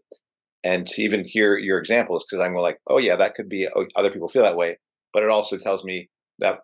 [0.65, 3.87] and to even hear your examples because I'm like, oh yeah, that could be oh,
[3.97, 4.79] other people feel that way,
[5.13, 6.09] but it also tells me
[6.41, 6.61] that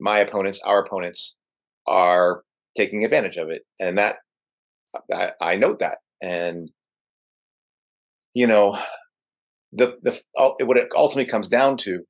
[0.00, 1.36] my opponents, our opponents,
[1.86, 2.42] are
[2.76, 4.16] taking advantage of it, and that
[5.12, 6.70] I, I note that, and
[8.34, 8.78] you know,
[9.72, 10.20] the the
[10.66, 12.00] what it ultimately comes down to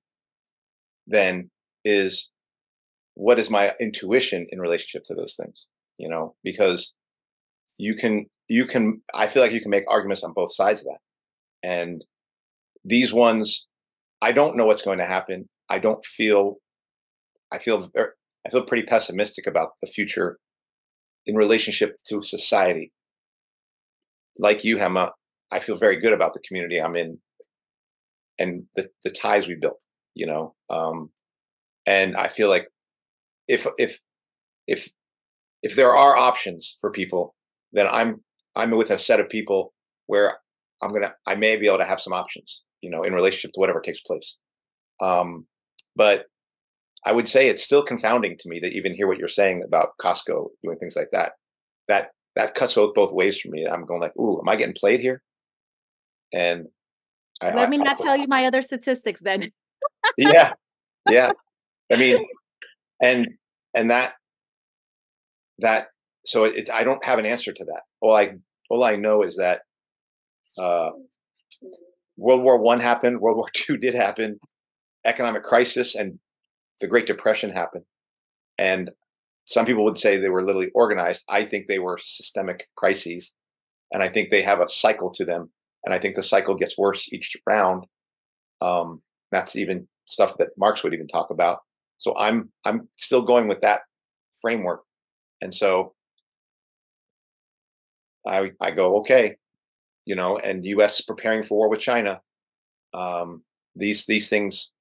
[1.07, 1.51] then
[1.85, 2.31] is
[3.15, 6.95] what is my intuition in relationship to those things, you know, because
[7.79, 10.87] you can you can I feel like you can make arguments on both sides of
[10.87, 10.99] that,
[11.69, 12.05] and
[12.85, 13.67] these ones
[14.21, 15.49] I don't know what's going to happen.
[15.69, 16.57] I don't feel
[17.53, 18.15] I feel ver-
[18.47, 20.39] I feel pretty pessimistic about the future
[21.27, 22.93] in relationship to society.
[24.39, 25.13] Like you, Gema,
[25.53, 27.19] I feel very good about the community I'm in
[28.39, 30.55] and the, the ties we built, you know.
[30.69, 31.11] Um,
[31.87, 32.69] and I feel like
[33.49, 33.99] if if
[34.67, 34.89] if
[35.63, 37.35] if there are options for people,
[37.73, 38.23] then I'm
[38.57, 39.73] I'm with a set of people
[40.07, 40.39] where
[40.83, 43.61] I'm gonna I may be able to have some options, you know, in relationship to
[43.61, 44.37] whatever takes place.
[45.01, 45.47] Um,
[45.97, 46.27] but
[47.07, 49.91] I would say it's still confounding to me to even hear what you're saying about
[50.01, 51.33] Costco doing things like that.
[51.89, 53.67] That that cuts both both ways for me.
[53.67, 55.23] I'm going like, ooh, am I getting played here?
[56.33, 56.67] And
[57.43, 59.51] I, Let I- me I- not tell you my other statistics then.
[60.17, 60.53] yeah,
[61.11, 61.33] yeah.
[61.93, 62.25] I mean,
[63.01, 63.29] and
[63.75, 64.15] and that
[65.59, 65.89] that
[66.25, 67.83] so it, I don't have an answer to that.
[68.01, 68.35] All I
[68.71, 69.63] all I know is that
[70.59, 70.91] uh,
[72.17, 74.39] World War One happened, World War Two did happen,
[75.05, 76.19] economic crisis, and
[76.81, 77.85] the Great Depression happened.
[78.59, 78.91] And
[79.45, 81.25] some people would say they were literally organized.
[81.29, 83.35] I think they were systemic crises,
[83.93, 85.51] and I think they have a cycle to them.
[85.85, 87.85] And I think the cycle gets worse each round.
[88.63, 91.59] Um, that's even stuff that Marx would even talk about.
[91.99, 93.81] So I'm I'm still going with that
[94.41, 94.83] framework,
[95.41, 95.95] and so
[98.27, 99.37] I I go okay,
[100.05, 101.01] you know, and U.S.
[101.01, 102.21] Is preparing for war with China.
[102.93, 103.43] Um,
[103.75, 104.73] these these things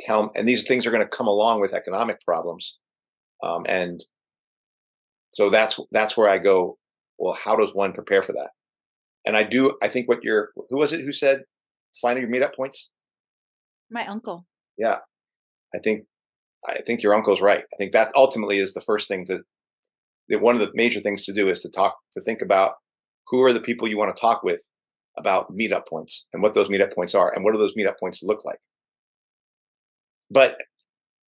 [0.00, 2.78] tell, and these things are going to come along with economic problems,
[3.42, 4.04] um, and
[5.30, 6.78] so that's that's where I go.
[7.18, 8.50] Well, how does one prepare for that?
[9.24, 9.76] And I do.
[9.82, 10.50] I think what you're.
[10.70, 11.42] Who was it who said
[12.00, 12.90] finding your meetup points?
[13.90, 14.46] My uncle.
[14.78, 14.98] Yeah,
[15.74, 16.04] I think
[16.68, 17.64] I think your uncle's right.
[17.72, 19.40] I think that ultimately is the first thing to
[20.28, 22.74] that one of the major things to do is to talk to think about
[23.28, 24.62] who are the people you want to talk with
[25.18, 28.22] about meetup points and what those meetup points are and what do those meetup points
[28.22, 28.58] look like.
[30.30, 30.56] But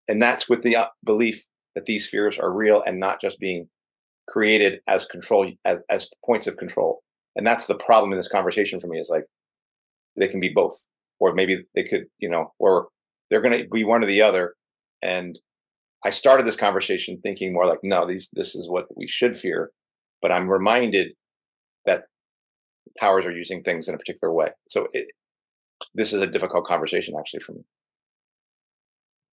[0.08, 3.68] and that's with the uh, belief that these fears are real and not just being
[4.28, 7.02] created as control as, as points of control.
[7.36, 9.26] And that's the problem in this conversation for me is like
[10.16, 10.76] they can be both,
[11.20, 12.90] or maybe they could, you know, or
[13.34, 14.54] they're going to be one or the other.
[15.02, 15.40] And
[16.06, 19.72] I started this conversation thinking more like, no, these this is what we should fear,
[20.22, 21.14] but I'm reminded
[21.88, 22.04] that
[23.00, 24.50] powers are using things in a particular way.
[24.70, 25.08] So it,
[25.96, 27.62] this is a difficult conversation actually for me.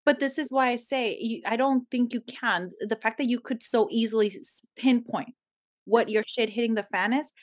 [0.07, 2.71] But this is why I say I don't think you can.
[2.81, 4.33] The fact that you could so easily
[4.79, 5.35] pinpoint
[5.85, 7.35] what your shit hitting the fan is,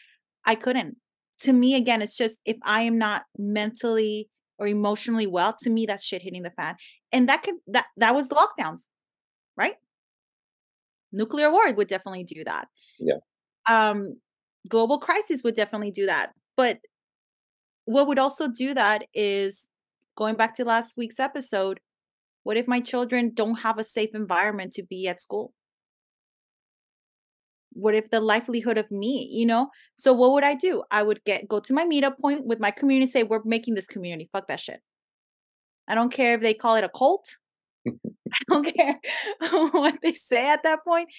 [0.43, 0.95] I couldn't.
[1.41, 4.27] To me, again, it's just if I am not mentally
[4.59, 6.75] or emotionally well, to me that's shit hitting the fan.
[7.11, 8.87] And that could that that was lockdowns,
[9.55, 9.75] right?
[11.11, 12.67] Nuclear war would definitely do that.
[12.99, 13.17] Yeah.
[13.69, 14.19] Um,
[14.67, 16.31] global crisis would definitely do that.
[16.55, 16.79] But
[17.85, 19.69] what would also do that is
[20.17, 21.79] going back to last week's episode,
[22.43, 25.53] what if my children don't have a safe environment to be at school?
[27.77, 29.69] What if the livelihood of me, you know?
[29.95, 30.83] So what would I do?
[30.89, 33.87] I would get go to my meetup point with my community, say, we're making this
[33.87, 34.29] community.
[34.33, 34.81] Fuck that shit.
[35.87, 37.29] I don't care if they call it a cult.
[37.87, 38.99] I don't care
[39.71, 41.09] what they say at that point.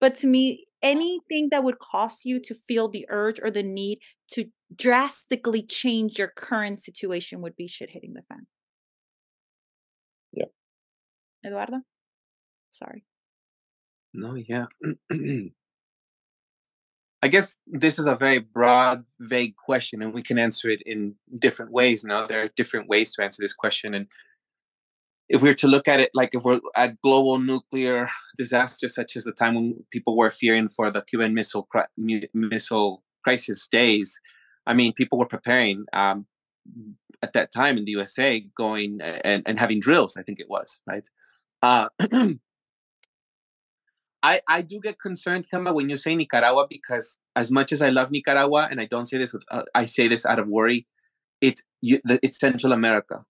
[0.00, 3.98] But to me, anything that would cause you to feel the urge or the need
[4.32, 8.46] to drastically change your current situation would be shit hitting the fan.
[10.32, 10.46] Yeah.
[11.44, 11.80] Eduardo?
[12.70, 13.04] Sorry.
[14.12, 14.66] No, yeah.
[17.26, 21.16] I guess this is a very broad, vague question, and we can answer it in
[21.36, 22.04] different ways.
[22.04, 23.94] Now, there are different ways to answer this question.
[23.94, 24.06] And
[25.28, 29.16] if we were to look at it like if we're at global nuclear disasters, such
[29.16, 34.20] as the time when people were fearing for the Cuban missile cri- missile crisis days,
[34.64, 36.26] I mean, people were preparing um,
[37.24, 40.16] at that time in the USA, going and, and having drills.
[40.16, 41.08] I think it was right.
[41.60, 41.88] Uh,
[44.26, 47.90] I, I do get concerned, Gema, when you say Nicaragua, because as much as I
[47.90, 50.88] love Nicaragua, and I don't say this with, uh, I say this out of worry,
[51.40, 53.24] it's you, the, it's Central America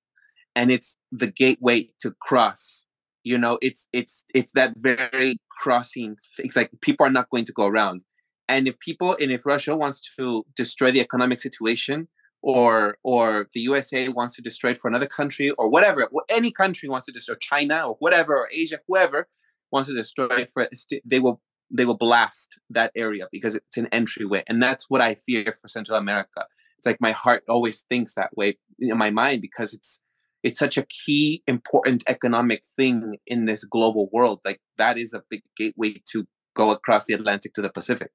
[0.54, 2.86] and it's the gateway to cross
[3.22, 7.52] you know it's it's it's that very crossing it's like people are not going to
[7.52, 8.04] go around.
[8.48, 12.08] And if people and if russia wants to destroy the economic situation
[12.42, 16.88] or or the usa wants to destroy it for another country or whatever any country
[16.88, 19.26] wants to destroy china or whatever or asia whoever
[19.72, 20.68] wants to destroy it for
[21.04, 25.14] they will they will blast that area because it's an entryway and that's what i
[25.14, 26.44] fear for central america.
[26.78, 30.02] It's like my heart always thinks that way in my mind because it's
[30.42, 35.22] it's such a key important economic thing in this global world like that is a
[35.30, 38.12] big gateway to go across the atlantic to the pacific.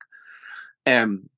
[0.85, 1.29] Um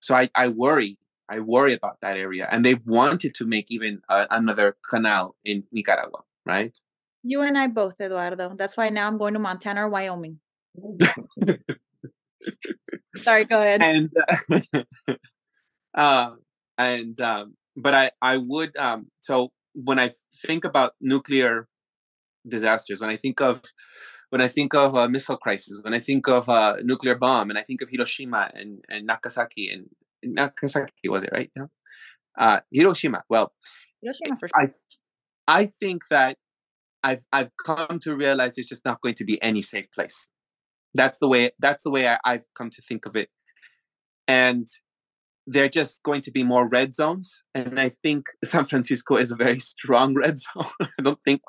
[0.00, 4.00] so i i worry i worry about that area and they wanted to make even
[4.08, 6.78] uh, another canal in nicaragua right
[7.28, 10.38] you and i both eduardo that's why now i'm going to montana or wyoming
[13.16, 14.10] sorry go ahead and
[15.08, 15.14] uh,
[15.94, 16.30] uh
[16.76, 19.50] and um but i i would um so
[19.84, 20.10] when I
[20.46, 21.68] think about nuclear
[22.46, 23.62] disasters, when I think of
[24.30, 27.58] when I think of a missile crisis, when I think of a nuclear bomb, and
[27.58, 29.86] I think of Hiroshima and, and Nagasaki and
[30.22, 31.50] Nagasaki was it right?
[31.56, 31.66] Yeah.
[32.36, 33.22] Uh, Hiroshima.
[33.28, 33.52] Well,
[34.02, 34.72] Hiroshima for sure.
[35.48, 36.36] I I think that
[37.08, 40.28] I've I've come to realize there's just not going to be any safe place.
[40.94, 43.30] That's the way that's the way I, I've come to think of it.
[44.26, 44.66] And
[45.46, 47.42] they're just going to be more red zones.
[47.54, 50.72] And I think San Francisco is a very strong red zone.
[50.82, 51.40] I don't think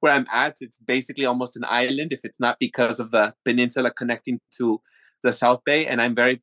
[0.00, 3.90] where I'm at, it's basically almost an island if it's not because of the peninsula
[3.90, 4.80] connecting to
[5.24, 5.86] the South Bay.
[5.86, 6.40] And I'm very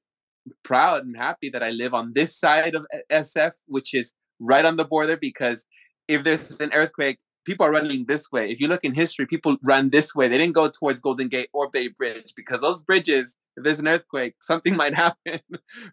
[0.66, 4.76] proud and happy that I live on this side of SF, which is right on
[4.76, 5.66] the border because
[6.10, 8.50] if there's an earthquake, people are running this way.
[8.50, 10.28] If you look in history, people run this way.
[10.28, 13.88] They didn't go towards Golden Gate or Bay Bridge because those bridges, if there's an
[13.88, 15.40] earthquake, something might happen.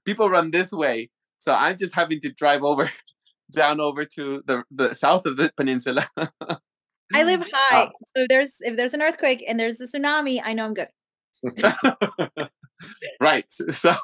[0.04, 1.10] people run this way.
[1.38, 2.90] So I'm just having to drive over
[3.52, 6.06] down over to the, the south of the peninsula.
[7.14, 7.82] I live high.
[7.82, 10.74] Um, so if there's if there's an earthquake and there's a tsunami, I know I'm
[10.74, 10.88] good.
[13.20, 13.46] right.
[13.50, 13.94] So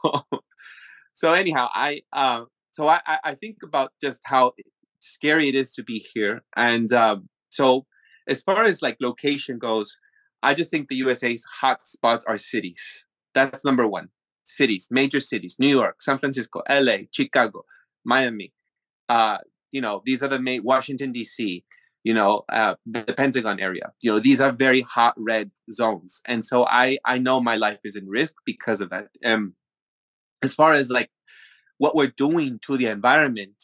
[1.14, 4.52] so anyhow, I uh, so I I think about just how
[5.00, 7.86] scary it is to be here, and um, so,
[8.28, 9.98] as far as like location goes,
[10.42, 13.06] I just think the USA's hot spots are cities.
[13.34, 14.08] That's number one.
[14.44, 17.64] Cities, major cities: New York, San Francisco, LA, Chicago,
[18.04, 18.52] Miami.
[19.08, 19.38] Uh,
[19.72, 21.64] you know, these are the main Washington D.C.
[22.04, 23.92] you know, uh, the Pentagon area.
[24.02, 27.80] You know, these are very hot red zones, and so I I know my life
[27.84, 29.08] is in risk because of that.
[29.24, 29.54] Um,
[30.42, 31.10] as far as like
[31.78, 33.56] what we're doing to the environment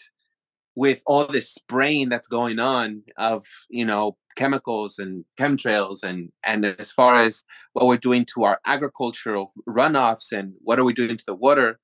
[0.77, 6.65] with all this spraying that's going on of you know chemicals and chemtrails and and
[6.65, 11.17] as far as what we're doing to our agricultural runoffs and what are we doing
[11.17, 11.79] to the water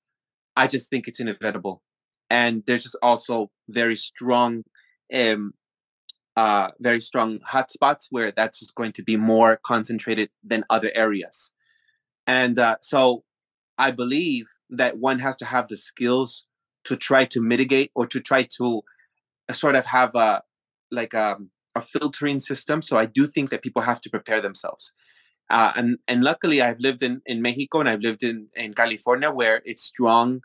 [0.56, 1.82] i just think it's inevitable.
[2.28, 4.64] And there's just also very strong
[5.14, 5.52] um
[6.36, 11.54] uh very strong hotspots where that's just going to be more concentrated than other areas.
[12.26, 13.24] And uh, so
[13.78, 16.44] i believe that one has to have the skills
[16.90, 18.82] to try to mitigate or to try to
[19.48, 20.42] uh, sort of have a
[20.90, 22.82] like a, um, a filtering system.
[22.82, 24.92] So I do think that people have to prepare themselves.
[25.48, 29.30] Uh, and and luckily, I've lived in in Mexico and I've lived in in California
[29.30, 30.40] where it's strong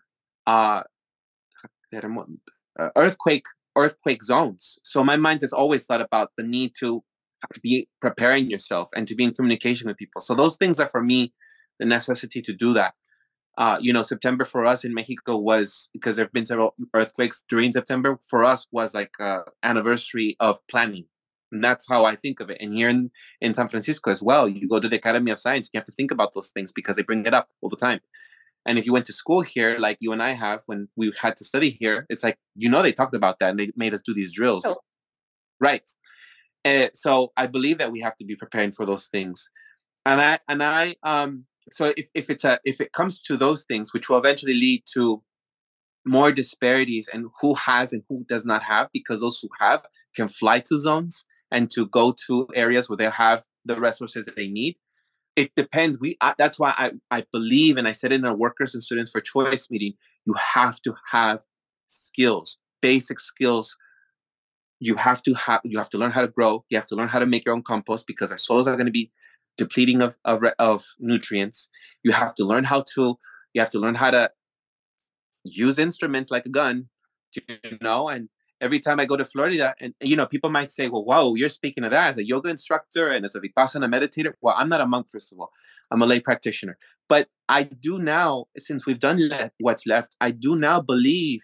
[0.46, 0.84] uh,
[1.94, 4.80] uh, earthquake earthquake zones.
[4.84, 7.04] So my mind has always thought about the need to
[7.62, 10.22] be preparing yourself and to be in communication with people.
[10.22, 11.34] So those things are for me
[11.80, 12.94] the necessity to do that
[13.58, 17.44] uh, you know, September for us in Mexico was because there have been several earthquakes
[17.50, 18.20] during September.
[18.30, 21.06] For us, was like a anniversary of planning,
[21.52, 22.58] and that's how I think of it.
[22.60, 25.70] And here in, in San Francisco as well, you go to the Academy of Science,
[25.74, 28.02] you have to think about those things because they bring it up all the time.
[28.66, 31.38] And if you went to school here, like you and I have, when we had
[31.38, 34.02] to study here, it's like you know they talked about that and they made us
[34.02, 34.78] do these drills, oh.
[35.62, 35.90] right?
[36.66, 39.50] And so I believe that we have to be preparing for those things,
[40.06, 43.64] and I and I um so if, if it's a if it comes to those
[43.64, 45.22] things which will eventually lead to
[46.06, 49.86] more disparities and who has and who does not have because those who have
[50.16, 54.36] can fly to zones and to go to areas where they have the resources that
[54.36, 54.76] they need.
[55.36, 56.00] It depends.
[56.00, 59.12] We I, that's why I, I believe and i said in our workers and students
[59.12, 59.94] for choice meeting
[60.26, 61.44] you have to have
[61.88, 63.76] skills basic skills.
[64.80, 66.64] You have to have you have to learn how to grow.
[66.70, 68.92] You have to learn how to make your own compost because our soils are going
[68.94, 69.12] to be
[69.58, 71.70] depleting of, of of nutrients.
[72.04, 73.18] You have to learn how to
[73.54, 74.32] you have to learn how to
[75.44, 76.90] use instruments like a gun,
[77.34, 78.10] you know.
[78.10, 78.30] And
[78.62, 81.50] every time I go to Florida, and you know, people might say, "Well, whoa, you're
[81.50, 84.82] speaking of that as a yoga instructor and as a vipassana meditator." Well, I'm not
[84.82, 85.52] a monk, first of all.
[85.92, 86.78] I'm a lay practitioner,
[87.08, 89.20] but I do now, since we've done
[89.60, 91.42] what's left, I do now believe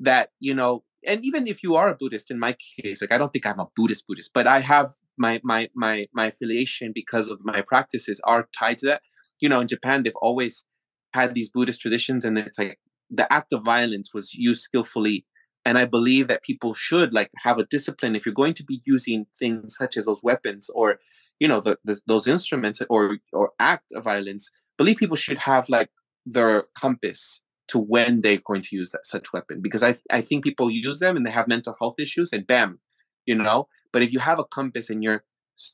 [0.00, 3.18] that you know and even if you are a Buddhist, in my case, like I
[3.18, 7.30] don't think I'm a Buddhist Buddhist, but I have my my my my affiliation because
[7.30, 9.02] of my practices are tied to that.
[9.40, 10.66] You know, in Japan, they've always
[11.14, 12.78] had these Buddhist traditions, and it's like
[13.10, 15.26] the act of violence was used skillfully.
[15.64, 18.82] And I believe that people should like have a discipline if you're going to be
[18.84, 20.98] using things such as those weapons or,
[21.38, 24.50] you know, the, the those instruments or or act of violence.
[24.76, 25.90] Believe people should have like
[26.26, 30.42] their compass to when they're going to use that such weapon because I I think
[30.42, 32.80] people use them and they have mental health issues and bam,
[33.26, 33.68] you know.
[33.92, 35.24] But if you have a compass and you're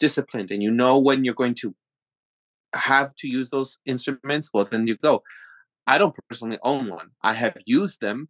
[0.01, 1.75] disciplined and you know when you're going to
[2.75, 5.23] have to use those instruments, well then you go.
[5.87, 7.11] I don't personally own one.
[7.23, 8.29] I have used them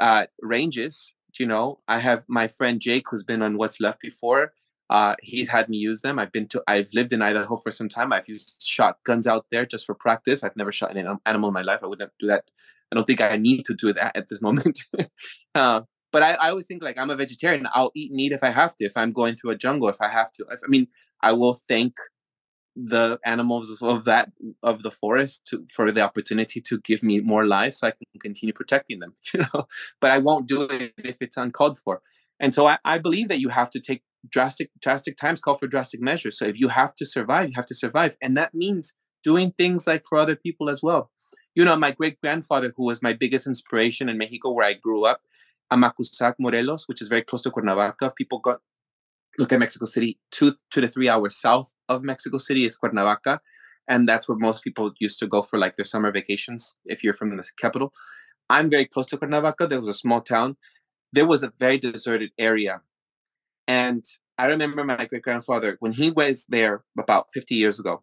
[0.00, 1.14] at ranges.
[1.38, 4.54] You know, I have my friend Jake who's been on What's Left before.
[4.90, 6.18] Uh, he's had me use them.
[6.18, 6.62] I've been to.
[6.66, 8.10] I've lived in Idaho for some time.
[8.12, 10.42] I've used shotguns out there just for practice.
[10.42, 11.80] I've never shot an animal in my life.
[11.82, 12.44] I wouldn't do that
[12.90, 14.80] I don't think I need to do that at this moment.
[15.54, 15.82] uh,
[16.12, 17.66] but I, I, always think like I'm a vegetarian.
[17.72, 18.84] I'll eat meat if I have to.
[18.84, 20.46] If I'm going through a jungle, if I have to.
[20.50, 20.88] If, I mean,
[21.22, 21.94] I will thank
[22.76, 24.30] the animals of that
[24.62, 28.20] of the forest to, for the opportunity to give me more life, so I can
[28.20, 29.14] continue protecting them.
[29.34, 29.66] You know,
[30.00, 32.02] but I won't do it if it's uncalled for.
[32.40, 35.66] And so I, I believe that you have to take drastic drastic times call for
[35.66, 36.38] drastic measures.
[36.38, 38.94] So if you have to survive, you have to survive, and that means
[39.24, 41.10] doing things like for other people as well
[41.58, 45.04] you know, my great grandfather, who was my biggest inspiration in Mexico, where I grew
[45.04, 45.22] up,
[45.72, 48.12] Amacuzac, Morelos, which is very close to Cuernavaca.
[48.16, 48.60] People got
[49.38, 53.40] look at Mexico City, two two to three hours south of Mexico City is Cuernavaca,
[53.86, 56.76] and that's where most people used to go for like their summer vacations.
[56.84, 57.92] If you're from the capital,
[58.48, 59.66] I'm very close to Cuernavaca.
[59.66, 60.56] There was a small town.
[61.12, 62.82] There was a very deserted area,
[63.66, 64.04] and
[64.38, 68.02] I remember my great grandfather when he was there about 50 years ago.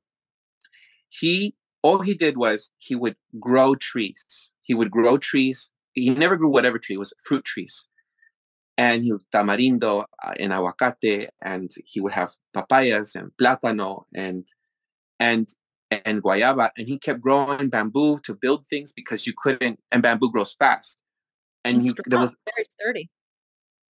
[1.10, 4.52] He all he did was he would grow trees.
[4.62, 5.72] He would grow trees.
[5.96, 7.88] He never grew whatever tree, it was fruit trees.
[8.78, 14.46] And he would tamarindo uh, and aguacate, and he would have papayas and plátano and
[15.18, 15.48] and
[15.90, 16.72] and guayaba.
[16.78, 19.80] And he kept growing bamboo to build things because you couldn't.
[19.92, 21.02] And bamboo grows fast.
[21.64, 23.10] And he, there was very sturdy.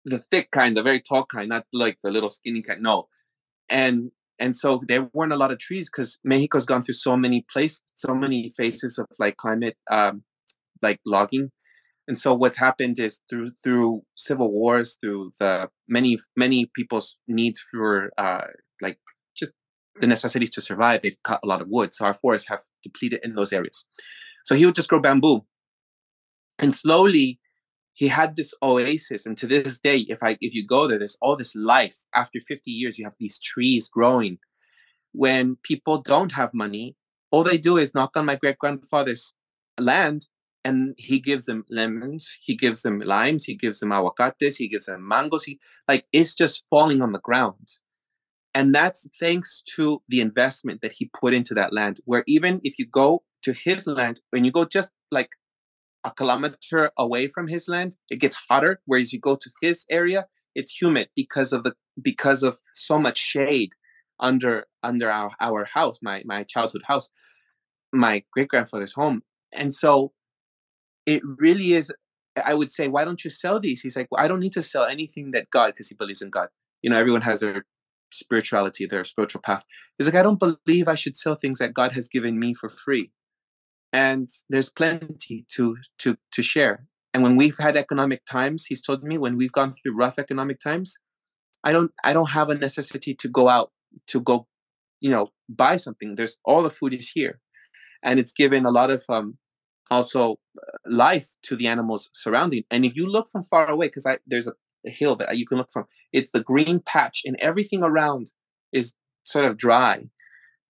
[0.05, 2.83] The thick kind, the very tall kind, not like the little skinny kind.
[2.83, 3.09] No,
[3.71, 7.45] and and so there weren't a lot of trees because Mexico's gone through so many
[7.51, 10.25] places, so many phases of like climate, um,
[10.83, 11.51] like logging.
[12.07, 17.59] And so what's happened is through through civil wars, through the many many people's needs
[17.59, 18.49] for uh,
[18.83, 18.99] like
[19.37, 19.53] just
[20.01, 21.95] the necessities to survive, they've cut a lot of wood.
[21.95, 23.87] So our forests have depleted in those areas.
[24.45, 25.47] So he would just grow bamboo,
[26.59, 27.41] and slowly
[27.95, 29.25] he had this oasis.
[29.25, 31.97] And to this day, if I if you go there, there's all this life.
[32.15, 34.39] After 50 years, you have these trees growing.
[35.13, 36.97] When people don't have money,
[37.31, 39.33] all they do is knock on my great grandfather's
[39.79, 40.27] land
[40.65, 44.87] and he gives them lemons, he gives them limes, he gives them aguacates, he gives
[44.87, 45.45] them mangoes.
[45.45, 47.69] He, like it's just falling on the ground.
[48.55, 51.99] And that's thanks to the investment that he put into that land.
[52.05, 55.31] Where even if you go to his land, when you go just like
[56.05, 58.81] a kilometer away from his land, it gets hotter.
[58.87, 63.19] Whereas you go to his area, it's humid because of the because of so much
[63.19, 63.73] shade
[64.21, 67.11] under under our, our house, my my childhood house,
[67.93, 69.23] my great grandfather's home.
[69.53, 70.13] And so
[71.07, 71.93] it really is
[72.45, 73.81] i would say why don't you sell these?
[73.83, 76.31] He's like well i don't need to sell anything that god because he believes in
[76.31, 76.49] god.
[76.83, 77.65] You know everyone has their
[78.13, 79.65] spirituality their spiritual path.
[79.99, 82.69] He's like i don't believe i should sell things that god has given me for
[82.69, 83.11] free.
[83.93, 86.87] And there's plenty to to to share.
[87.13, 90.59] And when we've had economic times he's told me when we've gone through rough economic
[90.59, 90.99] times
[91.63, 93.71] i don't i don't have a necessity to go out
[94.09, 94.47] to go
[95.01, 96.15] you know buy something.
[96.15, 97.41] There's all the food is here.
[98.03, 99.39] And it's given a lot of um
[99.91, 102.65] also uh, life to the animals surrounding.
[102.71, 104.53] And if you look from far away, because there's a,
[104.87, 108.33] a, hill that you can look from, it's the green patch, and everything around
[108.73, 110.11] is sort of dry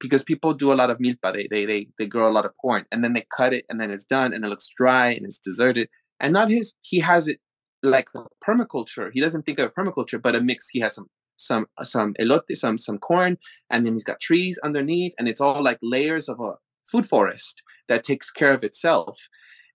[0.01, 1.33] because people do a lot of milpa.
[1.33, 3.81] They they they they grow a lot of corn, and then they cut it, and
[3.81, 5.89] then it's done, and it looks dry and it's deserted.
[6.21, 7.41] And not his, he has it
[7.83, 8.09] like
[8.47, 9.11] permaculture.
[9.13, 10.69] He doesn't think of permaculture, but a mix.
[10.71, 13.39] He has some some some elote, some some corn,
[13.71, 16.55] and then he's got trees underneath, and it's all like layers of a
[16.85, 19.29] food forest that takes care of itself.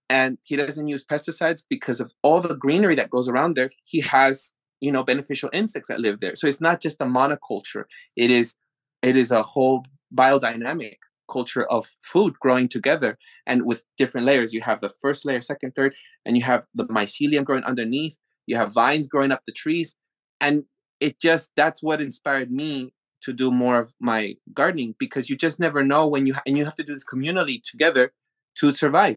[0.08, 3.70] And he doesn't use pesticides because of all the greenery that goes around there.
[3.84, 6.34] He has, you know, beneficial insects that live there.
[6.34, 7.84] So it's not just a monoculture.
[8.16, 8.56] It is
[9.02, 9.84] it is a whole
[10.14, 10.96] biodynamic
[11.30, 14.52] culture of food growing together and with different layers.
[14.52, 15.94] You have the first layer, second, third,
[16.26, 18.18] and you have the mycelium growing underneath.
[18.46, 19.96] You have vines growing up the trees.
[20.40, 20.64] And
[20.98, 22.92] it just that's what inspired me
[23.22, 26.56] to do more of my gardening because you just never know when you ha- and
[26.58, 28.12] you have to do this communally together
[28.56, 29.16] to survive.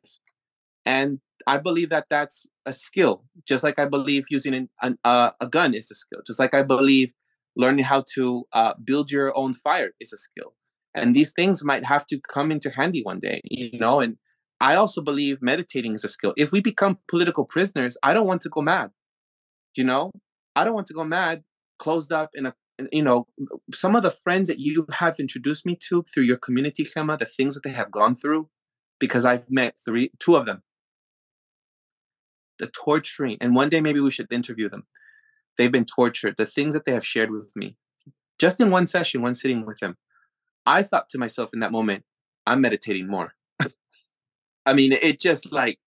[0.85, 5.31] And i believe that that's a skill just like i believe using an, an, uh,
[5.41, 7.11] a gun is a skill just like i believe
[7.57, 10.55] learning how to uh, build your own fire is a skill.
[10.95, 14.17] And these things might have to come into handy one day you know and
[14.61, 16.33] i also believe meditating is a skill.
[16.37, 18.91] If we become political prisoners i don't want to go mad
[19.75, 20.11] you know?
[20.55, 21.43] I don't want to go mad
[21.79, 22.53] closed up in a
[22.91, 23.27] you know,
[23.73, 27.25] some of the friends that you have introduced me to through your community, Gema, the
[27.25, 28.49] things that they have gone through,
[28.99, 30.63] because I've met three, two of them.
[32.59, 34.85] The torturing, and one day maybe we should interview them.
[35.57, 36.35] They've been tortured.
[36.37, 37.77] The things that they have shared with me,
[38.39, 39.97] just in one session, one sitting with them,
[40.65, 42.03] I thought to myself in that moment,
[42.45, 43.33] I'm meditating more.
[44.65, 45.79] I mean, it just like,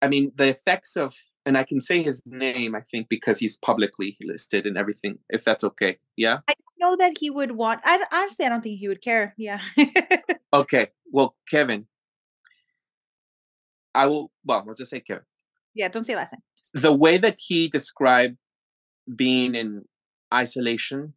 [0.00, 1.14] I mean, the effects of
[1.48, 5.18] and I can say his name, I think, because he's publicly listed and everything.
[5.30, 6.40] If that's okay, yeah.
[6.46, 7.80] I know that he would want.
[7.84, 9.34] I honestly, I don't think he would care.
[9.38, 9.62] Yeah.
[10.52, 10.90] okay.
[11.10, 11.86] Well, Kevin,
[13.94, 14.30] I will.
[14.44, 15.24] Well, let's just say Kevin.
[15.74, 16.82] Yeah, don't say last name.
[16.82, 18.36] The way that he described
[19.16, 19.84] being in
[20.32, 21.14] isolation,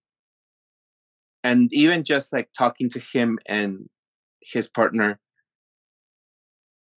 [1.43, 3.89] and even just like talking to him and
[4.41, 5.19] his partner,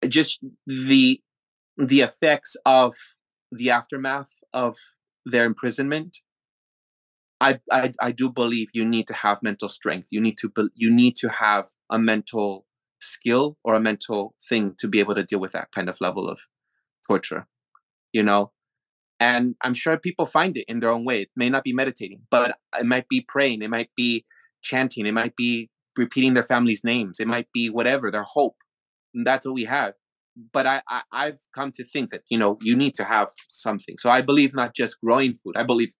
[0.06, 1.20] just the
[1.76, 2.94] the effects of
[3.56, 4.76] the aftermath of
[5.26, 6.18] their imprisonment,
[7.40, 10.08] I, I I do believe you need to have mental strength.
[10.10, 12.66] You need to you need to have a mental
[13.00, 16.28] skill or a mental thing to be able to deal with that kind of level
[16.28, 16.40] of
[17.06, 17.46] torture.
[18.12, 18.52] You know,
[19.20, 21.22] and I'm sure people find it in their own way.
[21.22, 23.62] It may not be meditating, but it might be praying.
[23.62, 24.24] It might be
[24.62, 25.06] chanting.
[25.06, 27.20] It might be repeating their family's names.
[27.20, 28.56] It might be whatever their hope.
[29.14, 29.94] And that's what we have
[30.52, 33.96] but I, I I've come to think that you know you need to have something.
[33.98, 35.56] So I believe not just growing food.
[35.56, 35.92] I believe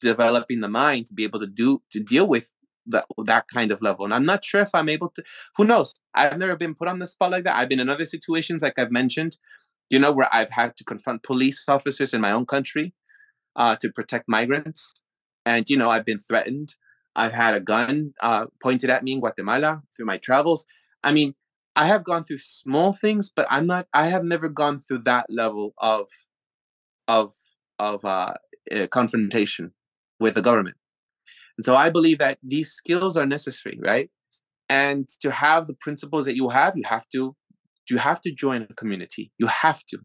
[0.00, 2.54] developing the mind to be able to do to deal with
[2.86, 4.04] that that kind of level.
[4.04, 5.22] And I'm not sure if I'm able to.
[5.56, 5.94] Who knows?
[6.14, 7.56] I've never been put on the spot like that.
[7.56, 9.36] I've been in other situations, like I've mentioned,
[9.90, 12.94] you know, where I've had to confront police officers in my own country
[13.56, 14.94] uh, to protect migrants,
[15.44, 16.74] and you know, I've been threatened.
[17.16, 20.66] I've had a gun uh, pointed at me in Guatemala through my travels.
[21.02, 21.34] I mean,
[21.78, 23.86] I have gone through small things, but I'm not.
[23.94, 26.08] I have never gone through that level of
[27.06, 27.32] of
[27.78, 28.34] of uh,
[28.74, 29.72] uh, confrontation
[30.18, 30.76] with the government.
[31.56, 34.10] And so I believe that these skills are necessary, right?
[34.68, 37.36] And to have the principles that you have, you have to
[37.88, 39.30] you have to join a community.
[39.38, 39.98] You have to.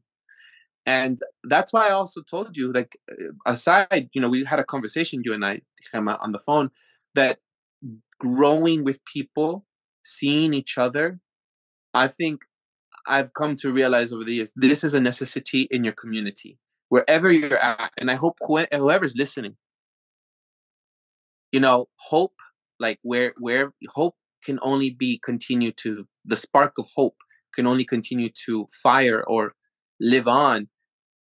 [0.85, 4.63] And that's why I also told you, like, uh, aside, you know, we had a
[4.65, 5.61] conversation, you and I,
[5.93, 6.71] on the phone,
[7.15, 7.39] that
[8.19, 9.65] growing with people,
[10.03, 11.19] seeing each other,
[11.93, 12.41] I think
[13.07, 16.57] I've come to realize over the years this is a necessity in your community,
[16.89, 17.91] wherever you're at.
[17.97, 19.55] And I hope whoever's listening,
[21.51, 22.35] you know, hope,
[22.79, 27.15] like where where hope can only be continue to the spark of hope
[27.55, 29.53] can only continue to fire or
[29.99, 30.67] live on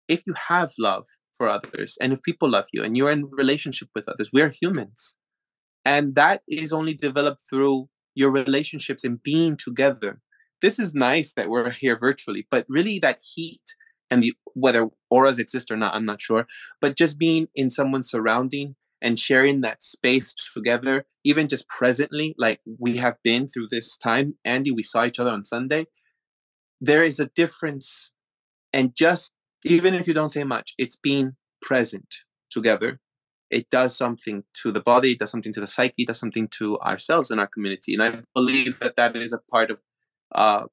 [0.08, 1.06] if you have love
[1.36, 5.16] for others and if people love you and you're in relationship with others we're humans
[5.84, 10.20] and that is only developed through your relationships and being together
[10.62, 13.62] this is nice that we're here virtually but really that heat
[14.10, 16.46] and the, whether auras exist or not i'm not sure
[16.80, 22.60] but just being in someone's surrounding and sharing that space together even just presently like
[22.78, 25.86] we have been through this time andy we saw each other on sunday
[26.80, 28.12] there is a difference
[28.72, 29.32] and just
[29.64, 32.14] even if you don't say much it's being present
[32.50, 33.00] together
[33.52, 36.48] it does something to the body, it does something to the psyche, it does something
[36.48, 37.92] to ourselves and our community.
[37.92, 39.78] And I believe that that is a part of
[40.34, 40.64] uh,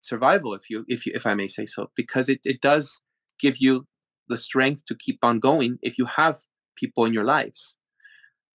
[0.00, 3.02] survival, if you, if you, if I may say so, because it, it does
[3.40, 3.86] give you
[4.28, 6.38] the strength to keep on going if you have
[6.76, 7.76] people in your lives.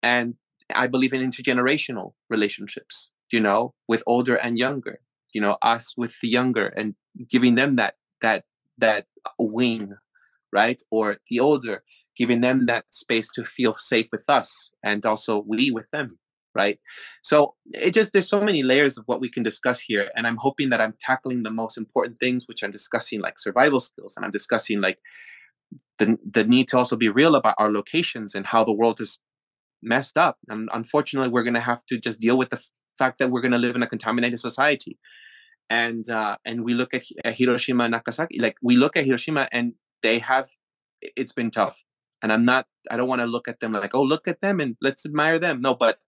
[0.04, 0.36] And
[0.74, 5.00] I believe in intergenerational relationships, you know, with older and younger,
[5.34, 6.96] you know, us with the younger and
[7.30, 8.46] giving them that, that,
[8.78, 9.06] that
[9.40, 9.94] wing,
[10.52, 10.82] right?
[10.90, 11.84] Or the older
[12.18, 16.20] giving them that space to feel safe with us and also we with them
[16.56, 16.80] right?
[17.22, 20.38] So it just there's so many layers of what we can discuss here and i'm
[20.38, 24.26] hoping that i'm tackling the most important things which i'm discussing like survival skills and
[24.26, 24.98] i'm discussing like
[26.00, 29.20] the the need to also be real about our locations and how the world is
[29.82, 32.62] messed up and unfortunately we're going to have to just deal with the
[32.98, 35.00] fact that we're going to live in a contaminated society.
[35.70, 39.48] And uh and we look at, at hiroshima and nagasaki like we look at hiroshima
[39.54, 39.74] and
[40.04, 40.48] they have
[41.02, 41.78] it's been tough.
[42.22, 44.60] And i'm not i don't want to look at them like oh look at them
[44.60, 45.60] and let's admire them.
[45.60, 46.00] No but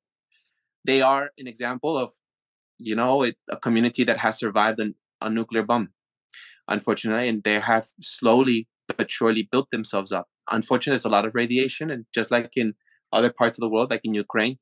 [0.86, 2.14] they are an example of
[2.78, 5.90] you know it, a community that has survived an, a nuclear bomb
[6.68, 8.68] unfortunately and they have slowly
[8.98, 10.28] but surely built themselves up.
[10.52, 12.76] Unfortunately there's a lot of radiation and just like in
[13.12, 14.58] other parts of the world like in ukraine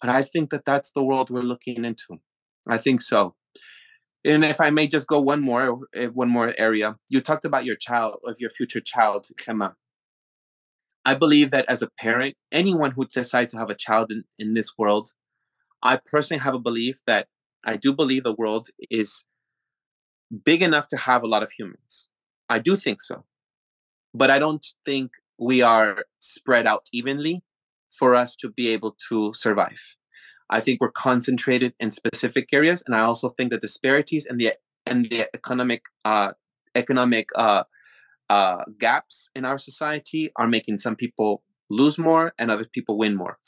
[0.00, 2.20] but i think that that's the world we're looking into.
[2.68, 3.34] I think so.
[4.24, 6.96] And if i may just go one more eh, one more area.
[7.08, 9.74] You talked about your child of your future child Gema.
[11.06, 14.54] I believe that as a parent, anyone who decides to have a child in, in
[14.54, 15.10] this world,
[15.84, 17.28] I personally have a belief that
[17.64, 19.24] I do believe the world is
[20.44, 22.08] big enough to have a lot of humans.
[22.48, 23.24] I do think so.
[24.14, 27.42] But I don't think we are spread out evenly
[27.90, 29.96] for us to be able to survive.
[30.50, 34.52] I think we're concentrated in specific areas, and I also think the disparities and the
[34.86, 36.32] and the economic uh,
[36.74, 37.64] economic uh,
[38.28, 43.16] uh, gaps in our society are making some people lose more and other people win
[43.16, 43.38] more.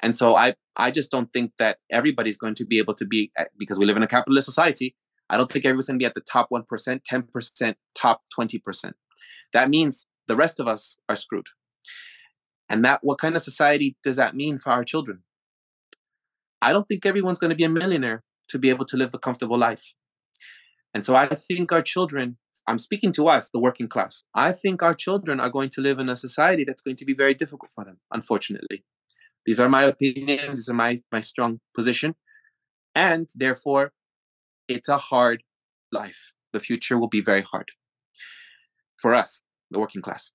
[0.00, 3.30] And so I, I just don't think that everybody's going to be able to be
[3.36, 4.96] eh, because we live in a capitalist society.
[5.28, 6.64] I don't think everyone's going to be at the top 1%,
[7.10, 8.92] 10%, top 20%.
[9.52, 11.46] That means the rest of us are screwed.
[12.68, 15.22] And that what kind of society does that mean for our children?
[16.60, 19.18] I don't think everyone's going to be a millionaire to be able to live a
[19.18, 19.94] comfortable life.
[20.94, 24.22] And so I think our children I'm speaking to us, the working class.
[24.34, 27.14] I think our children are going to live in a society that's going to be
[27.14, 28.84] very difficult for them, unfortunately.
[29.46, 32.14] These are my opinions, these are my, my strong position.
[32.94, 33.92] And therefore,
[34.68, 35.42] it's a hard
[35.90, 36.34] life.
[36.52, 37.70] The future will be very hard
[38.98, 40.32] for us, the working class.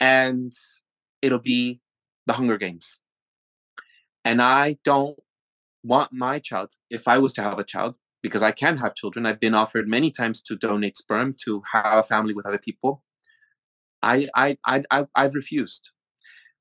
[0.00, 0.52] And
[1.22, 1.80] it'll be
[2.26, 3.00] the Hunger Games.
[4.24, 5.18] And I don't
[5.82, 9.26] want my child, if I was to have a child, because I can have children.
[9.26, 13.04] I've been offered many times to donate sperm to have a family with other people.
[14.02, 15.90] I I I, I I've refused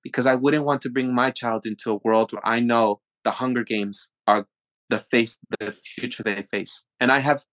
[0.04, 3.32] because I wouldn't want to bring my child into a world where I know the
[3.32, 4.48] Hunger Games are
[4.89, 6.86] the face the future they face.
[7.00, 7.43] And I have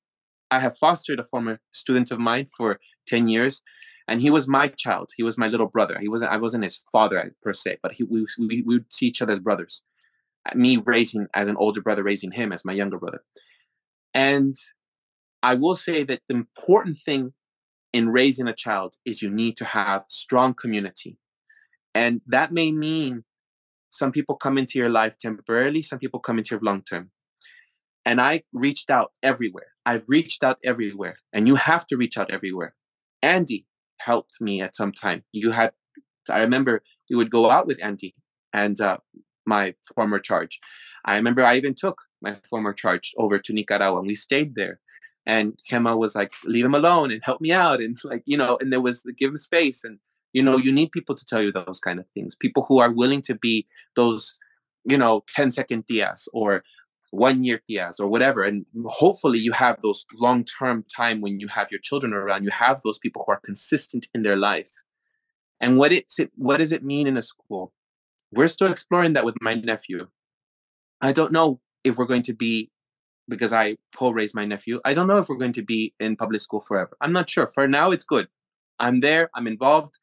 [0.50, 2.78] I have fostered a former student of mine for
[3.08, 3.62] 10 years
[4.06, 5.10] and he was my child.
[5.16, 5.98] He was my little brother.
[6.00, 9.06] He wasn't I wasn't his father per se, but he we we, we would see
[9.06, 9.82] each other as brothers.
[10.46, 13.22] Uh, me raising as an older brother raising him as my younger brother.
[14.12, 14.54] And
[15.42, 17.32] I will say that the important thing
[17.92, 21.18] in raising a child is you need to have strong community.
[21.94, 23.24] And that may mean
[23.90, 27.10] some people come into your life temporarily, some people come into your long term.
[28.04, 29.68] And I reached out everywhere.
[29.86, 31.18] I've reached out everywhere.
[31.32, 32.74] And you have to reach out everywhere.
[33.22, 33.66] Andy
[33.98, 35.22] helped me at some time.
[35.32, 35.72] You had,
[36.28, 38.14] I remember we would go out with Andy
[38.52, 38.98] and uh,
[39.46, 40.60] my former charge.
[41.04, 44.80] I remember I even took my former charge over to Nicaragua and we stayed there.
[45.26, 47.80] and Gema was like, leave him alone and help me out.
[47.80, 49.84] And like, you know, and there was give him space.
[49.84, 49.98] And,
[50.34, 52.34] you know, you need people to tell you those kind of things.
[52.34, 54.38] People who are willing to be those,
[54.84, 56.62] you know, 10 second tias or
[57.12, 58.42] one year tias or whatever.
[58.42, 62.50] And hopefully you have those long term time when you have your children around, you
[62.50, 64.72] have those people who are consistent in their life.
[65.60, 67.72] And what it what does it mean in a school?
[68.32, 70.08] We're still exploring that with my nephew.
[71.00, 72.70] I don't know if we're going to be
[73.28, 74.80] because I co-raised my nephew.
[74.84, 76.96] I don't know if we're going to be in public school forever.
[77.00, 77.46] I'm not sure.
[77.46, 78.26] For now, it's good.
[78.80, 79.30] I'm there.
[79.34, 79.94] I'm involved.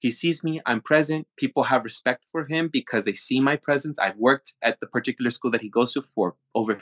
[0.00, 0.60] He sees me.
[0.66, 1.26] I'm present.
[1.36, 3.98] People have respect for him because they see my presence.
[3.98, 6.80] I've worked at the particular school that he goes to for over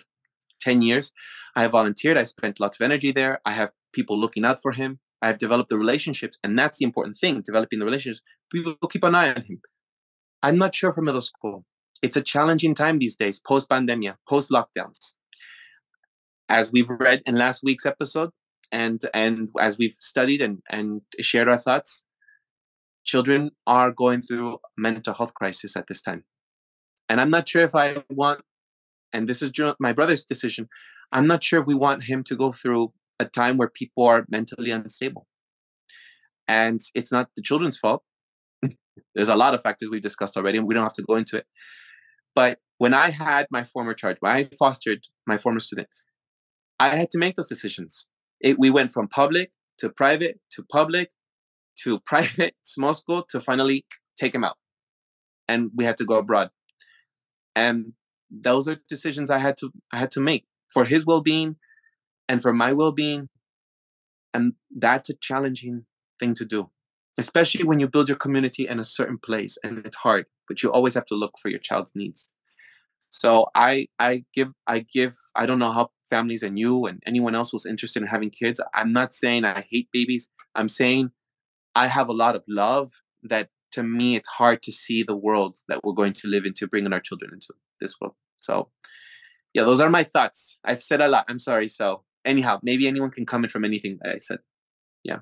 [0.61, 1.13] 10 years.
[1.55, 2.17] I have volunteered.
[2.17, 3.41] I spent lots of energy there.
[3.45, 5.01] I have people looking out for him.
[5.21, 8.23] I have developed the relationships, and that's the important thing developing the relationships.
[8.53, 9.61] People keep an eye on him.
[10.45, 11.65] I'm not sure for middle school.
[12.03, 15.15] It's a challenging time these days, post pandemia, post lockdowns
[16.49, 18.31] as we've read in last week's episode
[18.73, 22.05] and and as we've studied and and shared our thoughts
[23.13, 26.25] children are going through mental health crisis at this time.
[27.09, 27.87] And i'm not sure if i
[28.23, 28.41] want
[29.15, 29.51] and this is
[29.87, 30.69] my brother's decision
[31.17, 32.83] i'm not sure if we want him to go through
[33.19, 35.27] a time where people are mentally unstable.
[36.47, 38.03] And it's not the children's fault.
[39.15, 41.37] There's a lot of factors we've discussed already and we don't have to go into
[41.39, 41.47] it.
[42.35, 45.89] But when i had my former charge when i fostered my former student
[46.81, 48.09] I had to make those decisions.
[48.41, 51.11] It, we went from public to private to public
[51.85, 53.85] to private small school to finally
[54.19, 54.57] take him out,
[55.49, 56.51] and we had to go abroad.
[57.55, 57.93] And
[58.31, 61.57] those are decisions I had to I had to make for his well-being
[62.29, 63.29] and for my well-being.
[64.35, 65.87] And that's a challenging
[66.21, 66.71] thing to do,
[67.19, 70.71] especially when you build your community in a certain place and it's hard, but you
[70.71, 72.35] always have to look for your child's needs.
[73.11, 77.35] So I I give I give I don't know how families and you and anyone
[77.35, 78.61] else was interested in having kids.
[78.75, 80.31] I'm not saying I hate babies.
[80.55, 81.11] I'm saying
[81.75, 82.91] I have a lot of love
[83.23, 86.67] that to me it's hard to see the world that we're going to live into
[86.67, 88.15] bringing our children into this world.
[88.41, 88.71] So
[89.55, 90.59] yeah, those are my thoughts.
[90.65, 91.25] I've said a lot.
[91.29, 91.69] I'm sorry.
[91.69, 94.39] So anyhow, maybe anyone can comment from anything that I said.
[95.05, 95.19] Yeah.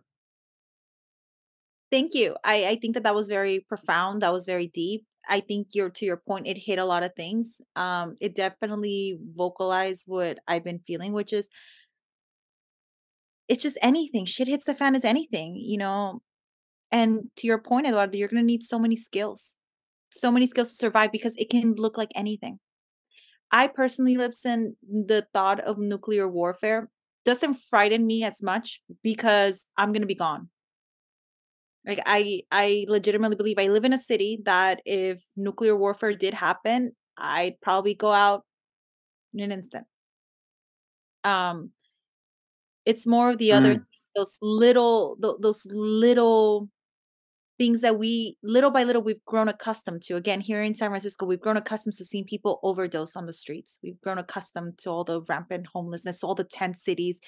[1.90, 2.36] Thank you.
[2.44, 4.22] I, I think that that was very profound.
[4.22, 5.04] That was very deep.
[5.28, 7.60] I think you're to your point, it hit a lot of things.
[7.74, 11.48] Um, it definitely vocalized what I've been feeling, which is
[13.48, 14.24] it's just anything.
[14.24, 16.22] Shit hits the fan is anything, you know.
[16.96, 19.58] And to your point, Eduardo, you're gonna need so many skills,
[20.10, 22.58] so many skills to survive because it can look like anything.
[23.52, 26.88] I personally, Lipson, the thought of nuclear warfare
[27.26, 30.48] doesn't frighten me as much because I'm gonna be gone.
[31.86, 36.32] Like I I legitimately believe I live in a city that if nuclear warfare did
[36.34, 38.44] happen, I'd probably go out
[39.34, 39.86] in an instant.
[41.24, 41.72] Um
[42.84, 43.86] it's more of the other Mm.
[44.14, 46.70] those little tho- those little
[47.58, 50.16] things that we little by little we've grown accustomed to.
[50.16, 53.78] Again, here in San Francisco, we've grown accustomed to seeing people overdose on the streets.
[53.82, 57.20] We've grown accustomed to all the rampant homelessness, all the tent cities.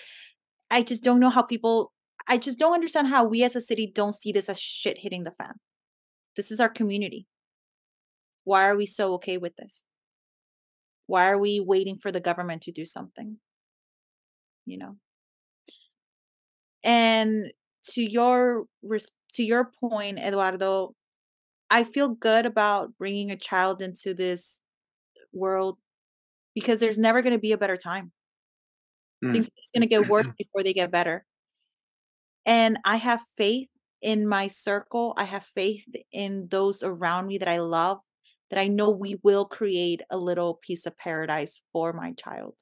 [0.70, 1.92] I just don't know how people
[2.28, 5.24] I just don't understand how we as a city don't see this as shit hitting
[5.24, 5.54] the fan.
[6.36, 7.26] This is our community.
[8.44, 9.84] Why are we so okay with this?
[11.06, 13.38] Why are we waiting for the government to do something?
[14.66, 14.96] You know.
[16.84, 17.50] And
[17.92, 20.94] to your res- to your point, Eduardo,
[21.70, 24.60] I feel good about bringing a child into this
[25.32, 25.78] world
[26.54, 28.12] because there's never going to be a better time.
[29.24, 29.32] Mm.
[29.32, 31.24] Things are just going to get worse before they get better.
[32.46, 33.68] And I have faith
[34.00, 35.12] in my circle.
[35.16, 37.98] I have faith in those around me that I love,
[38.50, 42.54] that I know we will create a little piece of paradise for my child.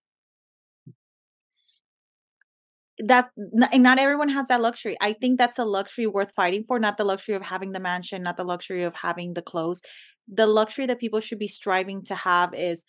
[2.98, 4.96] That and not everyone has that luxury.
[5.00, 8.22] I think that's a luxury worth fighting for, not the luxury of having the mansion,
[8.22, 9.82] not the luxury of having the clothes.
[10.28, 12.84] The luxury that people should be striving to have is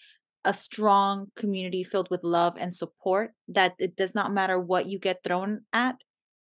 [0.45, 4.97] a strong community filled with love and support that it does not matter what you
[4.97, 5.95] get thrown at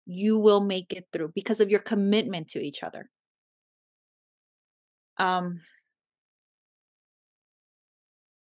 [0.05, 3.09] you will make it through because of your commitment to each other
[5.17, 5.59] um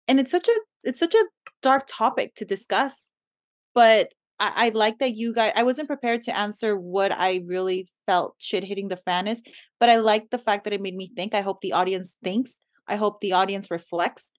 [0.07, 1.25] and it's such a it's such a
[1.61, 3.13] dark topic to discuss
[3.73, 4.09] but
[4.43, 8.35] I, I like that you guys i wasn't prepared to answer what i really felt
[8.39, 9.41] shit hitting the fan is
[9.79, 11.33] but i like the fact that it made me think.
[11.33, 12.59] I hope the audience thinks.
[12.87, 14.31] I hope the audience reflects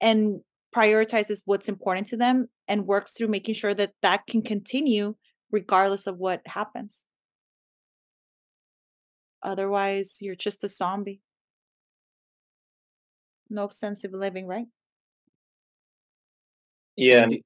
[0.00, 0.40] and
[0.74, 5.14] prioritizes what's important to them and works through making sure that that can continue
[5.50, 7.04] regardless of what happens.
[9.42, 11.20] Otherwise you're just a zombie.
[13.50, 14.66] No sense of living right?
[16.96, 17.42] Yeah, And and,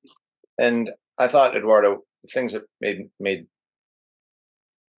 [0.58, 2.02] and I thought Eduardo
[2.32, 3.46] things that made made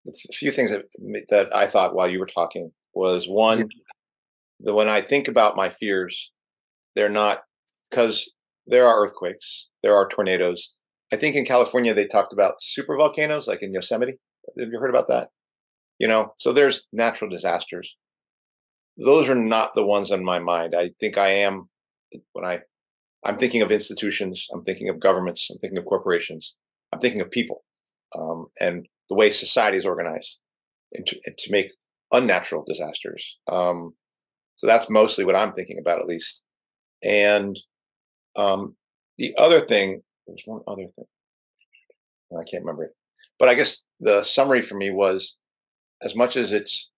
[0.07, 0.85] a few things that
[1.31, 3.69] that I thought while you were talking was one
[4.61, 6.33] the when I think about my fears,
[6.97, 7.43] they're not
[7.91, 8.33] because
[8.67, 10.75] there are earthquakes, there are tornadoes.
[11.13, 14.19] I think in California they talked about super volcanoes, like in Yosemite.
[14.59, 15.29] Have you heard about that?
[15.99, 17.97] You know, so there's natural disasters.
[18.97, 20.75] Those are not the ones on my mind.
[20.77, 21.69] I think I am
[22.33, 22.61] when I
[23.25, 26.57] I'm thinking of institutions, I'm thinking of governments, I'm thinking of corporations,
[26.93, 27.65] I'm thinking of people,
[28.19, 30.39] um, and the way society is organized,
[30.93, 31.73] and to, and to make
[32.13, 33.39] unnatural disasters.
[33.51, 33.95] Um,
[34.57, 36.43] so that's mostly what I'm thinking about, at least.
[37.03, 37.57] And
[38.37, 38.77] um,
[39.17, 41.05] the other thing, there's one other thing.
[42.33, 42.91] I can't remember it.
[43.39, 45.39] But I guess the summary for me was
[46.03, 46.91] as much as it's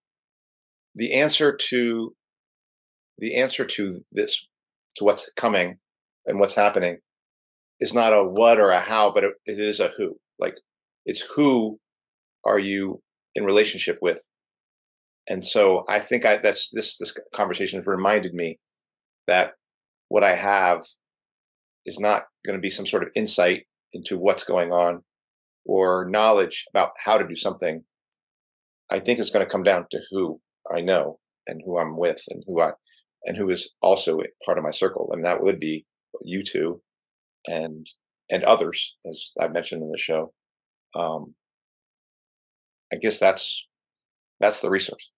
[0.94, 2.14] the answer to
[3.18, 4.48] the answer to this
[4.96, 5.78] to what's coming
[6.26, 6.98] and what's happening
[7.80, 10.16] is not a what or a how, but it, it is a who.
[10.38, 10.56] Like
[11.04, 11.78] it's who
[12.44, 13.02] are you
[13.34, 14.20] in relationship with
[15.30, 18.58] and so I think I, that's this this conversation has reminded me
[19.28, 19.52] that
[20.08, 20.84] what I have
[21.86, 23.62] is not going to be some sort of insight
[23.92, 25.02] into what's going on
[25.64, 27.84] or knowledge about how to do something.
[28.90, 30.40] I think it's going to come down to who
[30.74, 32.70] I know and who I'm with and who I
[33.24, 35.10] and who is also part of my circle.
[35.12, 35.86] And that would be
[36.22, 36.82] you two
[37.46, 37.86] and
[38.30, 40.32] and others, as I mentioned in the show.
[40.94, 41.34] Um,
[42.92, 43.66] I guess that's
[44.40, 45.10] that's the resource.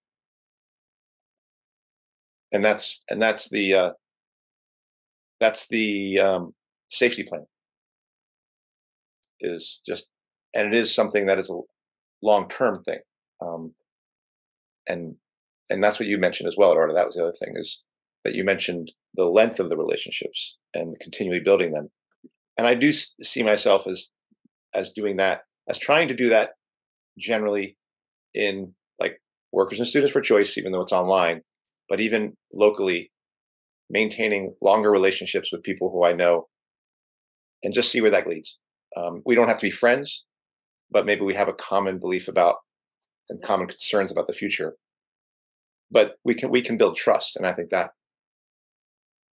[2.52, 3.92] And that's and that's the uh,
[5.40, 6.54] that's the um,
[6.90, 7.46] safety plan.
[9.40, 10.08] Is just
[10.54, 11.58] and it is something that is a
[12.22, 13.00] long term thing.
[13.40, 13.74] Um,
[14.86, 15.16] and
[15.70, 16.94] and that's what you mentioned as well, Eduardo.
[16.94, 17.82] That was the other thing is
[18.24, 21.90] that you mentioned the length of the relationships and continually building them.
[22.56, 24.10] And I do see myself as
[24.74, 26.50] as doing that, as trying to do that
[27.18, 27.76] generally
[28.34, 29.20] in like
[29.52, 31.42] workers and students for choice, even though it's online,
[31.88, 33.10] but even locally,
[33.90, 36.48] maintaining longer relationships with people who I know
[37.62, 38.58] and just see where that leads.
[38.96, 40.24] Um, we don't have to be friends,
[40.90, 42.56] but maybe we have a common belief about
[43.28, 44.76] and common concerns about the future.
[45.90, 47.90] But we can we can build trust, and I think that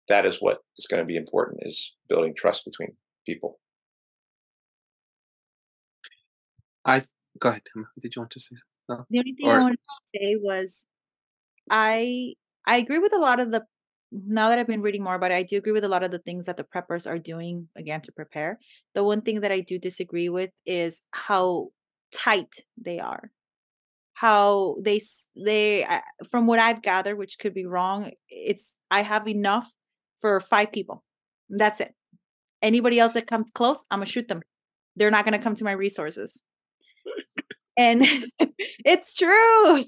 [0.09, 2.95] that is what is going to be important is building trust between
[3.25, 3.59] people.
[6.85, 7.01] I
[7.39, 7.63] go ahead.
[7.99, 8.63] Did you want to say something?
[8.89, 9.05] No?
[9.09, 10.87] The only thing Or- I wanted to say was
[11.69, 12.33] I
[12.65, 13.65] I agree with a lot of the
[14.11, 16.11] now that I've been reading more about it, I do agree with a lot of
[16.11, 18.57] the things that the preppers are doing again to prepare.
[18.95, 21.69] The one thing that I do disagree with is how
[22.13, 23.31] tight they are.
[24.13, 25.01] How they
[25.35, 25.85] they
[26.31, 29.69] from what I've gathered, which could be wrong, it's I have enough
[30.19, 31.03] for five people.
[31.49, 31.93] That's it.
[32.61, 34.41] Anybody else that comes close, I'm gonna shoot them.
[34.95, 36.41] They're not gonna come to my resources.
[37.77, 38.05] And
[38.85, 39.83] it's true.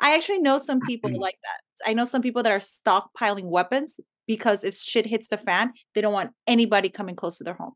[0.00, 1.18] I actually know some people mm.
[1.18, 1.88] like that.
[1.90, 6.00] I know some people that are stockpiling weapons because if shit hits the fan, they
[6.00, 7.72] don't want anybody coming close to their home.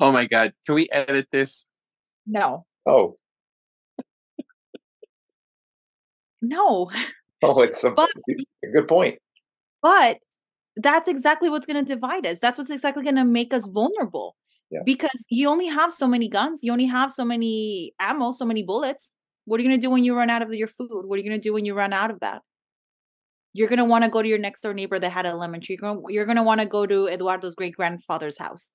[0.00, 0.52] Oh my god!
[0.64, 1.66] Can we edit this?
[2.24, 3.16] No, Oh,
[6.40, 6.90] no.
[7.42, 8.10] oh, it's a, But-
[8.64, 9.18] a good point.
[9.82, 10.18] But
[10.82, 12.40] that's exactly what's going to divide us.
[12.40, 14.36] That's what's exactly going to make us vulnerable.
[14.70, 14.80] Yeah.
[14.84, 18.62] Because you only have so many guns, you only have so many ammo, so many
[18.62, 19.12] bullets.
[19.46, 21.04] What are you going to do when you run out of your food?
[21.06, 22.42] What are you going to do when you run out of that?
[23.54, 25.62] You're going to want to go to your next door neighbor that had a lemon
[25.62, 25.78] tree.
[26.08, 28.70] You're going, to want to go to Eduardo's great grandfather's house.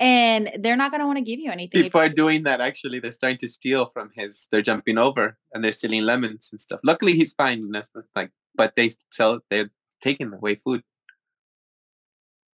[0.00, 1.82] And they're not going to want to give you anything.
[1.82, 2.62] People are doing that.
[2.62, 4.48] Actually, they're starting to steal from his.
[4.50, 6.80] They're jumping over and they're stealing lemons and stuff.
[6.84, 7.60] Luckily, he's fine.
[7.70, 9.40] That's like, but they sell.
[9.50, 9.70] They're
[10.00, 10.82] taking away food,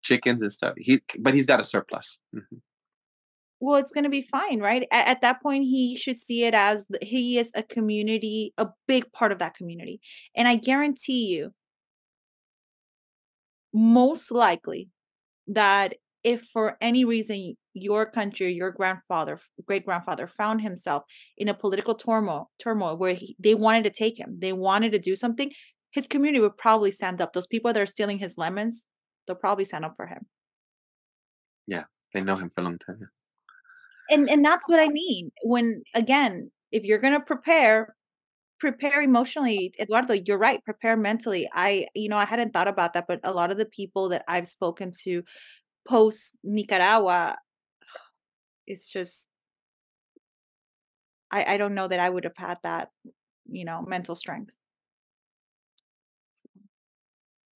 [0.09, 0.73] chickens and stuff.
[0.77, 2.19] He, but he's got a surplus.
[2.35, 2.59] Mhm.
[3.65, 6.53] well it's going to be fine right at, at that point he should see it
[6.53, 9.99] as he is a community a big part of that community
[10.37, 11.43] and i guarantee you
[13.73, 14.81] most likely
[15.47, 15.89] that
[16.23, 19.35] if for any reason your country your grandfather
[19.67, 21.03] great grandfather found himself
[21.37, 24.99] in a political turmoil turmoil where he, they wanted to take him they wanted to
[25.09, 25.51] do something
[25.91, 28.85] his community would probably stand up those people that are stealing his lemons
[29.29, 30.25] they'll probably sign up for him
[31.67, 33.09] Yeah, They know him for a long time.
[34.09, 35.31] and and that's what I mean.
[35.43, 37.95] When again, if you're gonna prepare,
[38.59, 39.73] prepare emotionally.
[39.79, 40.63] Eduardo, you're right.
[40.65, 41.47] Prepare mentally.
[41.53, 44.23] I, you know, I hadn't thought about that, but a lot of the people that
[44.27, 45.23] I've spoken to
[45.87, 47.37] post Nicaragua,
[48.67, 49.29] it's just
[51.31, 52.89] I, I don't know that I would have had that,
[53.47, 54.55] you know, mental strength.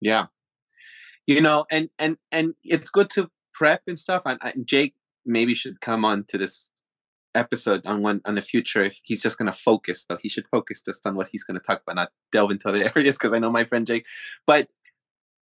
[0.02, 0.28] Yeah,
[1.28, 4.24] you know, and and and it's good to prep and stuff.
[4.26, 4.96] And, and Jake
[5.26, 6.66] maybe should come on to this
[7.36, 10.18] episode on one on the future if he's just gonna focus though.
[10.22, 13.18] He should focus just on what he's gonna talk about, not delve into other areas
[13.18, 14.06] because I know my friend Jake.
[14.46, 14.68] But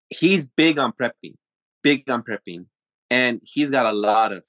[0.09, 1.35] he's big on prepping,
[1.83, 2.65] big on prepping.
[3.09, 4.43] And he's got a lot of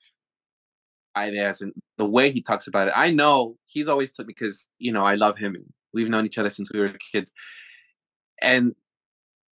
[1.17, 2.95] ideas and the way he talks about it.
[2.97, 5.55] I know he's always told because, you know, I love him
[5.93, 7.33] we've known each other since we were kids.
[8.43, 8.75] And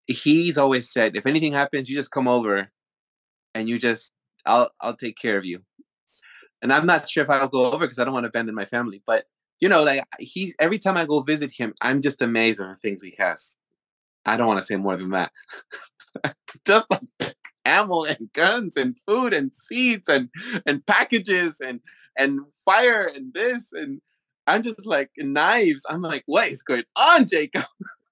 [0.07, 2.71] he's always said, if anything happens, you just come over
[3.55, 4.13] and you just
[4.47, 5.61] I'll I'll take care of you.
[6.63, 8.65] And I'm not sure if I'll go over because I don't want to abandon my
[8.65, 9.03] family.
[9.07, 9.25] But
[9.61, 12.75] you know, like he's every time I go visit him, I'm just amazed at the
[12.77, 13.57] things he has.
[14.27, 15.31] I don't want to say more than that.
[16.67, 20.29] just like ammo and guns and food and seeds and
[20.67, 21.81] and packages and
[22.17, 24.01] and fire and this and
[24.47, 25.87] I'm just like knives.
[25.89, 27.65] I'm like, what is going on, Jacob?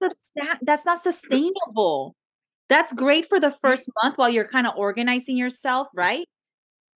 [0.00, 2.14] that's, that, that's not sustainable.
[2.68, 3.60] That's great for the mm.
[3.60, 6.26] first month while you're kind of organizing yourself, right?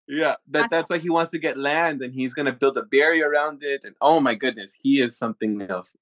[0.07, 3.29] Yeah, that, that's why he wants to get land and he's gonna build a barrier
[3.29, 3.83] around it.
[3.83, 5.95] And oh my goodness, he is something else.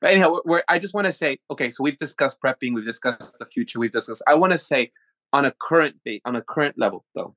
[0.00, 2.84] But anyhow, we're, we're, I just want to say, okay, so we've discussed prepping, we've
[2.84, 4.22] discussed the future, we've discussed.
[4.26, 4.90] I want to say,
[5.32, 7.34] on a current date, on a current level, though,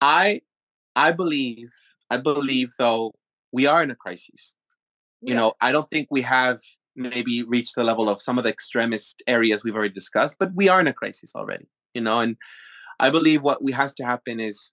[0.00, 0.42] I,
[0.94, 1.70] I believe,
[2.10, 3.14] I believe, though,
[3.52, 4.54] we are in a crisis.
[5.20, 5.40] You Yeah.
[5.40, 6.60] know, I don't think we have
[6.94, 10.68] maybe reached the level of some of the extremist areas we've already discussed, but we
[10.68, 11.66] are in a crisis already.
[11.94, 12.36] You know, and
[13.00, 14.72] I believe what we has to happen is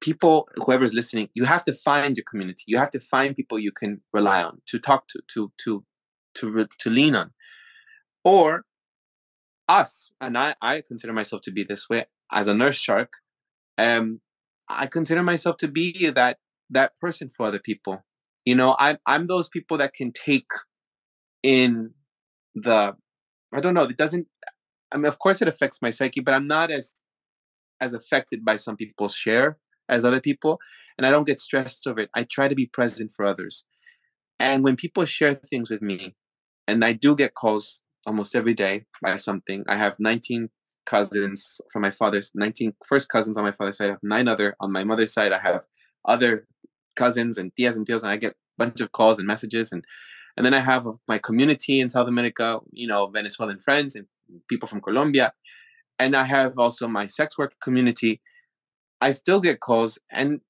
[0.00, 3.72] people whoever's listening you have to find your community you have to find people you
[3.72, 5.84] can rely on to talk to to to
[6.34, 7.30] to to lean on
[8.24, 8.64] or
[9.68, 13.12] us and i i consider myself to be this way as a nurse shark
[13.76, 14.20] um
[14.68, 16.38] i consider myself to be that
[16.70, 18.04] that person for other people
[18.48, 20.50] you know i'm i'm those people that can take
[21.42, 21.90] in
[22.54, 22.94] the
[23.54, 24.26] i don't know it doesn't
[24.92, 26.94] i mean of course it affects my psyche but i'm not as
[27.78, 30.58] as affected by some people's share as other people
[30.96, 32.10] and i don't get stressed over it.
[32.14, 33.64] I try to be present for others.
[34.40, 36.14] And when people share things with me
[36.66, 40.48] and i do get calls almost every day by something i have 19
[40.86, 44.56] cousins from my father's 19 first cousins on my father's side i have nine other
[44.58, 45.64] on my mother's side i have
[46.06, 46.46] other
[47.02, 49.84] cousins and tias and tios and i get a bunch of calls and messages and
[50.36, 52.46] and then i have my community in south america
[52.82, 54.06] you know venezuelan friends and
[54.50, 55.32] people from colombia
[55.98, 58.20] and i have also my sex work community
[59.00, 60.40] I still get calls and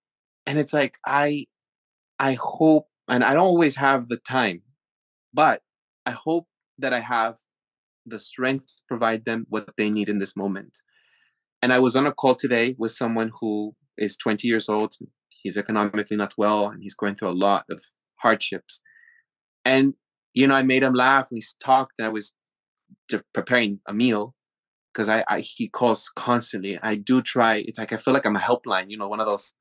[0.46, 1.46] and it's like I
[2.18, 4.62] I hope and I don't always have the time,
[5.32, 5.62] but
[6.06, 6.46] I hope
[6.78, 7.38] that I have
[8.06, 10.78] the strength to provide them what they need in this moment.
[11.60, 14.94] And I was on a call today with someone who is 20 years old.
[15.42, 17.82] He's economically not well and he's going through a lot of
[18.16, 18.82] hardships.
[19.64, 19.94] And
[20.34, 21.28] you know, I made him laugh.
[21.32, 22.32] We talked and I was
[23.32, 24.34] preparing a meal
[24.92, 26.78] because I, I he calls constantly.
[26.82, 27.56] I do try.
[27.66, 28.90] It's like I feel like I'm a helpline.
[28.90, 29.54] You know, one of those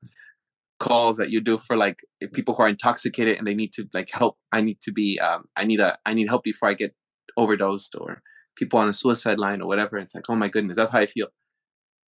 [0.80, 2.00] calls that you do for like
[2.32, 4.36] people who are intoxicated and they need to like help.
[4.52, 5.18] I need to be.
[5.20, 5.98] Um, I need a.
[6.04, 6.94] I need help before I get
[7.36, 8.22] overdosed or
[8.56, 9.96] people on a suicide line or whatever.
[9.98, 11.28] It's like oh my goodness, that's how I feel.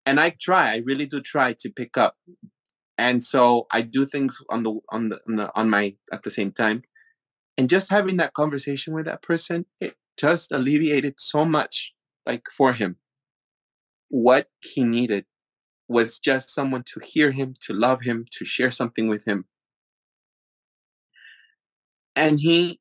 [0.06, 0.72] And I try.
[0.72, 2.16] I really do try to pick up.
[3.00, 6.30] And so I do things on the on the on, the, on my at the
[6.30, 6.82] same time.
[7.56, 11.92] And just having that conversation with that person, it just alleviated so much
[12.26, 12.96] like for him
[14.10, 15.24] what he needed
[15.88, 19.46] was just someone to hear him, to love him, to share something with him.
[22.14, 22.80] And he,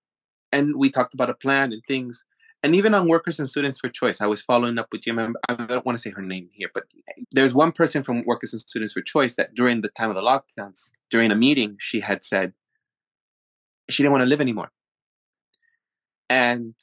[0.52, 2.26] and we talked about a plan and things.
[2.62, 5.18] And even on Workers and Students for Choice, I was following up with you.
[5.48, 6.84] I don't want to say her name here, but
[7.32, 10.22] there's one person from Workers and Students for Choice that during the time of the
[10.22, 12.54] lockdowns, during a meeting, she had said
[13.90, 14.72] she didn't want to live anymore.
[16.30, 16.76] And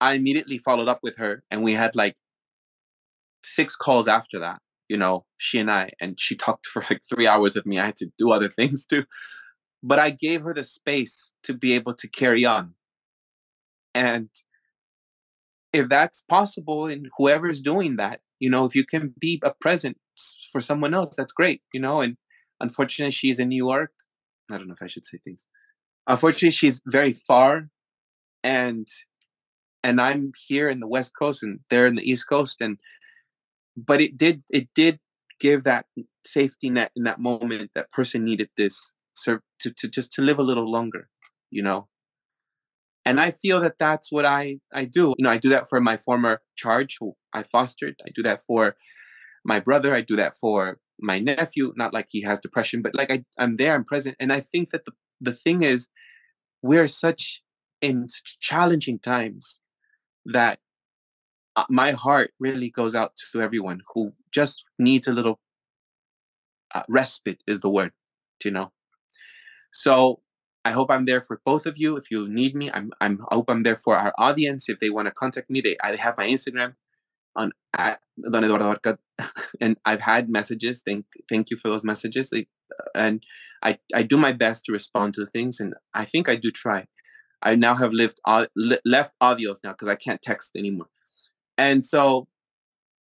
[0.00, 2.16] I immediately followed up with her, and we had like
[3.44, 4.60] six calls after that.
[4.88, 7.78] You know, she and I, and she talked for like three hours with me.
[7.78, 9.04] I had to do other things too,
[9.80, 12.74] but I gave her the space to be able to carry on.
[13.94, 14.28] And
[15.76, 19.98] if that's possible, and whoever's doing that, you know, if you can be a present
[20.52, 21.62] for someone else, that's great.
[21.72, 22.16] You know, and
[22.60, 23.92] unfortunately, she's in New York.
[24.50, 25.46] I don't know if I should say things.
[26.06, 27.68] Unfortunately, she's very far,
[28.44, 28.86] and
[29.86, 32.78] and I'm here in the West Coast and they're in the East Coast and
[33.76, 34.98] but it did it did
[35.38, 35.86] give that
[36.26, 38.92] safety net in that moment that person needed this
[39.24, 41.08] to, to just to live a little longer
[41.50, 41.88] you know
[43.06, 45.80] and i feel that that's what i i do you know i do that for
[45.80, 47.94] my former charge who i fostered.
[48.06, 48.76] I do that for
[49.44, 49.94] my brother.
[49.94, 51.72] I do that for my nephew.
[51.76, 54.16] Not like he has depression but like I, i'm there i'm present.
[54.20, 55.88] And i think that the, the thing is
[56.62, 57.42] we're such
[57.80, 59.58] in such challenging times
[60.24, 60.58] that
[61.56, 65.38] uh, my heart really goes out to everyone who just needs a little
[66.74, 67.92] uh, respite is the word,
[68.44, 68.72] you know.
[69.72, 70.20] So
[70.66, 71.96] I hope I'm there for both of you.
[71.96, 74.68] If you need me, I'm I'm I hope I'm there for our audience.
[74.68, 76.74] If they want to contact me, they I have my Instagram
[77.36, 78.00] on at
[78.32, 78.98] Don Eduardo Arca,
[79.60, 80.82] and I've had messages.
[80.84, 82.32] Thank thank you for those messages.
[82.32, 82.42] Uh,
[82.96, 83.22] and
[83.62, 86.86] I I do my best to respond to things, and I think I do try.
[87.42, 88.18] I now have lived
[88.96, 90.88] left audios now because I can't text anymore,
[91.56, 92.26] and so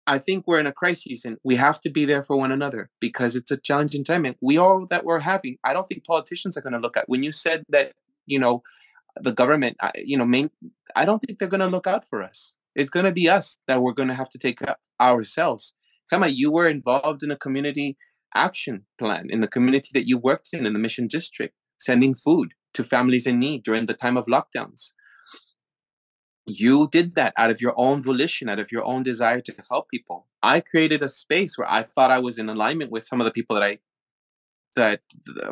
[0.08, 2.90] I think we're in a crisis and we have to be there for one another
[3.00, 5.58] because it's a challenging time and we all that we're having.
[5.64, 7.94] I don't think politicians are going to look at when you said that,
[8.26, 8.64] you know,
[9.16, 10.50] the government, you know, main,
[10.96, 12.56] I don't think they're going to look out for us.
[12.76, 15.74] It's going to be us that we're going to have to take up ourselves.
[16.10, 17.98] Kama, you were involved in a community
[18.34, 22.54] action plan in the community that you worked in, in the mission district, sending food
[22.74, 24.94] to families in need during the time of lockdowns
[26.46, 29.90] you did that out of your own volition, out of your own desire to help
[29.90, 30.28] people.
[30.42, 33.32] I created a space where I thought I was in alignment with some of the
[33.32, 33.80] people that I
[34.76, 35.02] that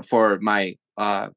[0.08, 1.30] for my uh,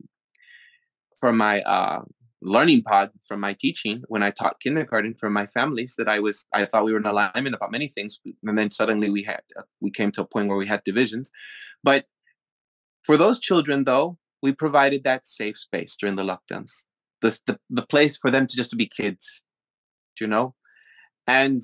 [1.19, 2.03] for my uh,
[2.41, 6.47] learning pod from my teaching when I taught kindergarten for my families that I was
[6.55, 9.63] I thought we were in alignment about many things, and then suddenly we had uh,
[9.81, 11.31] we came to a point where we had divisions.
[11.85, 12.07] But
[13.03, 16.87] for those children, though, we provided that safe space during the lockdowns
[17.23, 19.45] the, the, the place for them to just to be kids
[20.21, 20.55] you know?
[21.27, 21.61] And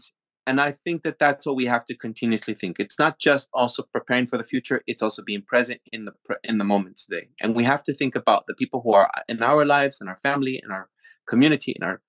[0.47, 2.81] and i think that that's what we have to continuously think.
[2.81, 6.59] It's not just also preparing for the future it's also being present in the in
[6.59, 7.29] the moment today.
[7.41, 10.09] And we have to think about the people who are uh, in our lives in
[10.09, 10.89] our family in our
[11.27, 12.01] community in our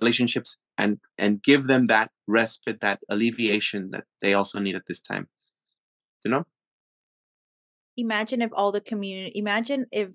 [0.00, 5.00] relationships and and give them that respite that alleviation that they also need at this
[5.00, 5.28] time.
[6.24, 6.44] You know?
[7.96, 10.10] Imagine if all the community imagine if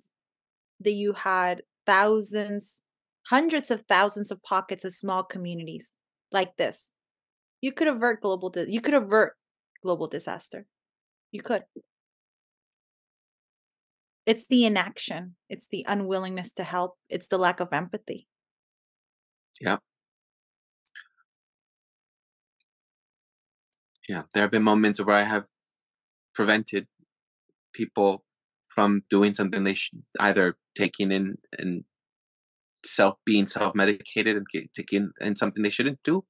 [0.80, 2.82] the you had thousands,
[3.28, 5.92] hundreds of thousands of pockets of small communities
[6.32, 6.90] like this.
[7.60, 9.34] You could avert global di- you could avert
[9.84, 10.66] global disaster.
[11.34, 11.64] You could.
[14.26, 15.36] It's the inaction.
[15.50, 16.96] It's the unwillingness to help.
[17.10, 18.28] It's the lack of empathy.
[19.60, 19.80] Yeah.
[24.08, 25.48] Yeah, there have been moments where I have
[26.34, 26.88] prevented
[27.74, 28.24] people
[28.74, 31.84] from doing something they should either taking in and
[32.86, 36.24] self being self medicated and get, taking in something they shouldn't do,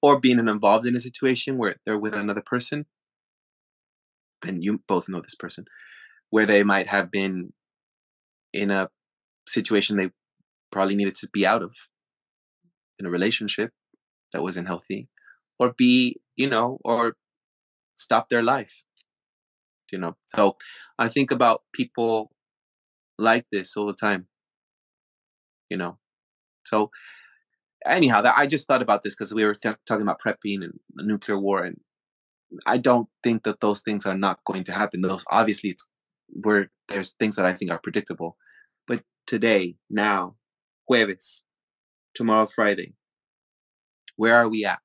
[0.00, 2.86] or being involved in a situation where they're with another person,
[4.46, 5.64] and you both know this person,
[6.30, 7.52] where they might have been
[8.52, 8.88] in a
[9.48, 10.10] situation they
[10.70, 11.74] probably needed to be out of,
[12.98, 13.70] in a relationship
[14.32, 15.08] that wasn't healthy,
[15.58, 17.16] or be you know, or
[17.94, 18.84] stop their life
[19.92, 20.16] you know?
[20.28, 20.56] So
[20.98, 22.32] i think about people
[23.18, 24.26] like this all the time.
[25.70, 25.98] You know?
[26.64, 26.90] So
[27.84, 30.78] anyhow that i just thought about this because we were th- talking about prepping and
[30.94, 31.80] nuclear war and
[32.64, 35.00] i don't think that those things are not going to happen.
[35.00, 35.88] Those obviously it's
[36.28, 38.36] where there's things that i think are predictable.
[38.86, 40.36] But today now
[40.90, 41.42] jueves
[42.14, 42.94] tomorrow friday
[44.16, 44.80] where are we at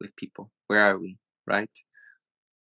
[0.00, 0.50] with people?
[0.68, 1.18] Where are we?
[1.46, 1.70] Right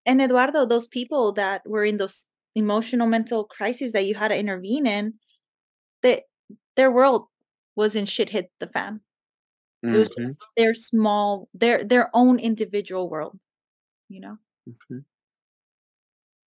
[0.06, 2.26] and Eduardo, those people that were in those
[2.56, 5.16] emotional mental crises that you had to intervene in,
[6.02, 6.24] that
[6.76, 7.28] their world
[7.76, 9.02] was in shit hit the fan.
[9.84, 9.96] Mm-hmm.
[9.96, 10.62] It was just mm-hmm.
[10.62, 13.40] their small, their their own individual world,
[14.10, 14.38] you know.
[14.68, 15.00] Mm-hmm.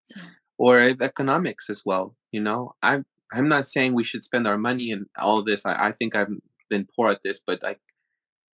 [0.05, 0.20] So.
[0.59, 2.73] Or economics as well, you know.
[2.83, 5.66] I'm I'm not saying we should spend our money and all this.
[5.66, 6.31] I, I think I've
[6.70, 7.81] been poor at this, but like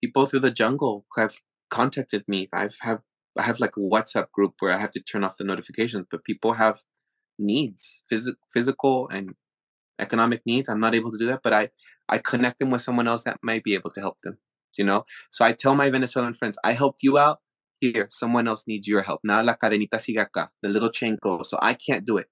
[0.02, 1.36] people through the jungle have
[1.70, 2.48] contacted me.
[2.52, 3.00] I've have
[3.38, 6.24] I have like a WhatsApp group where I have to turn off the notifications, but
[6.24, 6.80] people have
[7.38, 9.34] needs, phys- physical and
[9.98, 10.68] economic needs.
[10.68, 11.70] I'm not able to do that, but I
[12.08, 14.38] I connect them with someone else that might be able to help them.
[14.76, 17.40] You know, so I tell my Venezuelan friends, I helped you out.
[17.80, 19.20] Here, someone else needs your help.
[19.24, 21.50] Now la cadenita sigue acá, the little chain goes.
[21.50, 22.26] So I can't do it.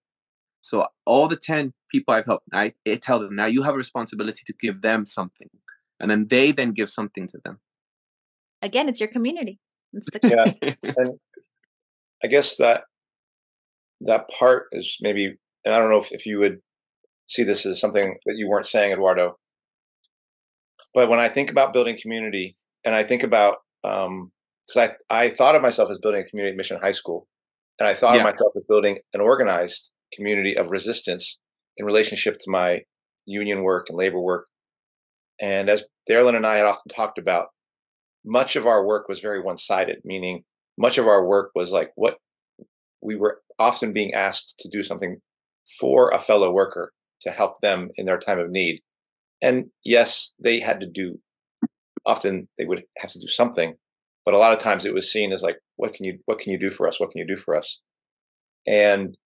[0.60, 3.78] So all the ten people I've helped, I, I tell them now you have a
[3.78, 5.48] responsibility to give them something,
[5.98, 7.58] and then they then give something to them.
[8.62, 9.58] Again, it's your community.
[9.92, 10.20] It's the
[10.62, 11.18] yeah, and
[12.22, 12.84] I guess that
[14.02, 16.60] that part is maybe, and I don't know if, if you would
[17.26, 19.36] see this as something that you weren't saying, Eduardo.
[20.94, 22.54] But when I think about building community,
[22.84, 24.30] and I think about because um,
[24.76, 27.26] I I thought of myself as building a community at mission high school,
[27.78, 28.20] and I thought yeah.
[28.20, 31.38] of myself as building an organized community of resistance
[31.76, 32.82] in relationship to my
[33.26, 34.46] union work and labor work.
[35.40, 37.48] And as Darylyn and I had often talked about,
[38.24, 40.44] much of our work was very one-sided, meaning
[40.78, 42.18] much of our work was like what
[43.02, 45.20] we were often being asked to do something
[45.78, 46.92] for a fellow worker
[47.22, 48.80] to help them in their time of need.
[49.42, 51.18] And yes, they had to do
[52.06, 53.74] often they would have to do something,
[54.24, 56.52] but a lot of times it was seen as like, what can you what can
[56.52, 56.98] you do for us?
[57.00, 57.80] What can you do for us?
[58.66, 59.16] And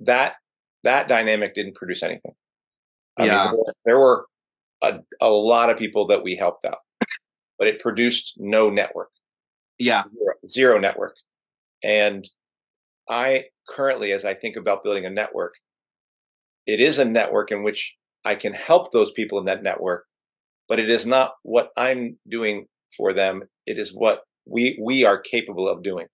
[0.00, 0.36] that
[0.84, 2.32] that dynamic didn't produce anything.
[3.16, 3.44] I Yeah.
[3.46, 4.26] mean, there- there were
[4.82, 6.78] a, a lot of people that we helped out,
[7.58, 9.10] but it produced no network,
[9.78, 10.04] Yeah.
[10.14, 11.16] zero, zero network.
[11.82, 12.28] And
[13.08, 15.56] I currently, as I think about building a network,
[16.66, 20.06] it is a network in which I can help those people in that network,
[20.68, 22.66] but it is not what I'm doing
[22.96, 23.44] for them.
[23.66, 26.08] It is what we we are capable of doing.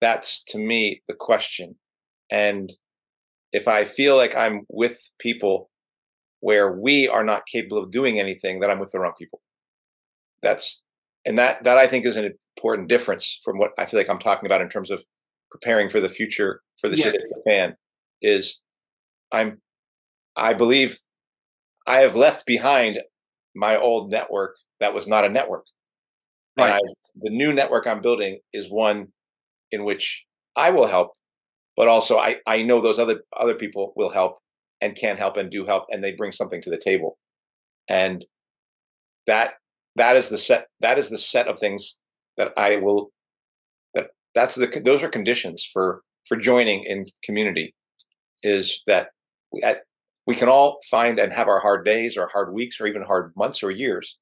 [0.00, 1.76] That's to me the question.
[2.30, 2.72] And
[3.52, 5.70] if I feel like I'm with people
[6.40, 9.41] where we are not capable of doing anything, then I'm with the wrong people.
[10.42, 10.82] That's
[11.24, 14.18] and that that I think is an important difference from what I feel like I'm
[14.18, 15.04] talking about in terms of
[15.50, 17.38] preparing for the future for the shit Yes.
[17.38, 17.76] Japan
[18.20, 18.60] is
[19.30, 19.60] I'm
[20.36, 20.98] I believe
[21.86, 23.00] I have left behind
[23.54, 25.66] my old network that was not a network.
[26.56, 26.74] And Right.
[26.74, 29.08] I, the new network I'm building is one
[29.70, 31.12] in which I will help,
[31.76, 34.38] but also I, I know those other other people will help
[34.80, 37.18] and can help and do help and they bring something to the table.
[37.88, 38.24] And
[39.26, 39.54] that
[39.96, 41.98] that is the set that is the set of things
[42.36, 43.10] that I will
[43.94, 47.74] that that's the those are conditions for for joining in community
[48.42, 49.08] is that
[49.52, 49.82] we, at,
[50.26, 53.32] we can all find and have our hard days or hard weeks or even hard
[53.36, 54.18] months or years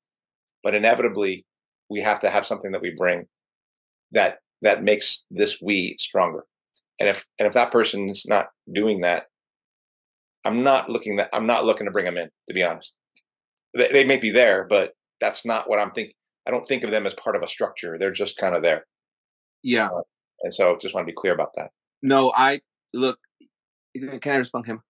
[0.63, 1.45] but inevitably
[1.89, 3.27] we have to have something that we bring
[4.13, 6.45] that that makes this we stronger.
[6.99, 9.25] And if and if that person's not doing that
[10.45, 12.97] i'm not looking that i'm not looking to bring them in to be honest.
[13.75, 16.13] They, they may be there but that's not what i'm think
[16.47, 18.87] i don't think of them as part of a structure they're just kind of there
[19.63, 19.89] Yeah.
[20.43, 21.71] and so just want to be clear about that
[22.03, 22.61] No, I
[22.95, 23.19] look.
[23.95, 24.81] Can I respond him?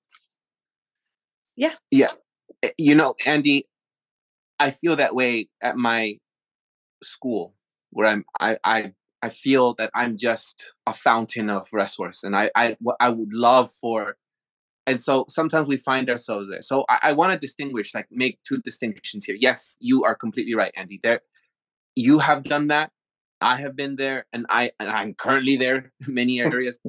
[1.56, 1.74] Yeah.
[1.90, 2.12] Yeah.
[2.62, 3.66] Eh, You know, Andy,
[4.58, 6.18] I feel that way at my
[7.02, 7.54] school
[7.90, 8.24] where I'm.
[8.38, 8.92] I I
[9.22, 13.70] I feel that I'm just a fountain of resource, and I I I would love
[13.72, 14.16] for.
[14.86, 16.62] And so sometimes we find ourselves there.
[16.62, 19.36] So I, I want to distinguish, like, make two distinctions here.
[19.38, 20.98] Yes, you are completely right, Andy.
[21.02, 21.20] There,
[21.94, 22.90] you have done that.
[23.40, 26.80] I have been there, and I and I'm currently there in many areas.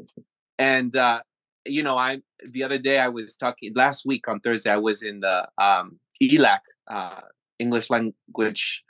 [0.59, 1.21] and uh,
[1.65, 4.71] you know, I the other day I was talking last week on Thursday.
[4.71, 6.59] I was in the um, ELAC
[6.89, 7.21] uh,
[7.59, 8.83] English language.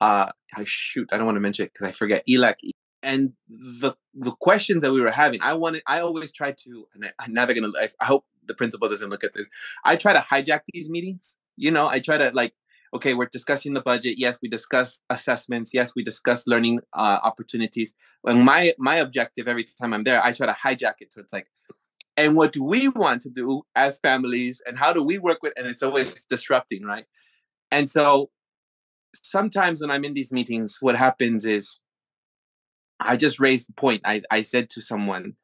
[0.00, 2.54] Uh, I shoot, I don't want to mention it because I forget ELAC.
[3.02, 5.82] And the the questions that we were having, I wanted.
[5.86, 6.86] I always try to.
[6.94, 7.70] And I, I'm never gonna.
[7.78, 9.46] I, I hope the principal doesn't look at this.
[9.84, 11.38] I try to hijack these meetings.
[11.56, 12.54] You know, I try to like
[12.94, 14.16] okay, we're discussing the budget.
[14.18, 15.72] Yes, we discuss assessments.
[15.72, 17.94] Yes, we discuss learning uh, opportunities.
[18.24, 21.12] And my my objective every time I'm there, I try to hijack it.
[21.12, 21.46] So it's like,
[22.16, 25.52] and what do we want to do as families, and how do we work with?
[25.56, 27.04] And it's always disrupting, right?
[27.70, 28.30] And so
[29.14, 31.80] sometimes when I'm in these meetings, what happens is
[33.00, 34.02] I just raised the point.
[34.04, 35.34] I I said to someone,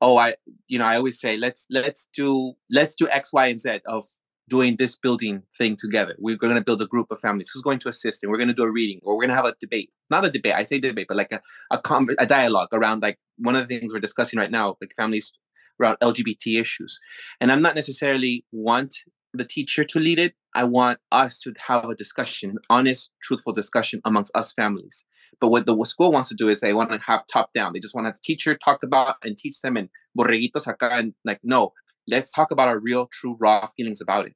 [0.00, 0.34] oh, I
[0.66, 4.06] you know I always say let's let's do let's do X, Y, and Z of
[4.48, 6.16] doing this building thing together.
[6.18, 7.50] We're going to build a group of families.
[7.52, 8.22] Who's going to assist?
[8.22, 9.90] And we're going to do a reading, or we're going to have a debate.
[10.10, 10.54] Not a debate.
[10.54, 11.40] I say debate, but like a
[11.70, 14.92] a, con- a dialogue around like one of the things we're discussing right now, like
[14.96, 15.32] families
[15.80, 16.98] around LGBT issues.
[17.40, 18.94] And I'm not necessarily want
[19.32, 20.34] the teacher to lead it.
[20.54, 25.06] I want us to have a discussion, honest, truthful discussion amongst us families.
[25.40, 27.72] But what the school wants to do is they want to have top down.
[27.72, 29.88] They just want to have the teacher talk about and teach them and
[30.18, 31.72] borreguitos acá and like no,
[32.06, 34.34] let's talk about our real, true, raw feelings about it.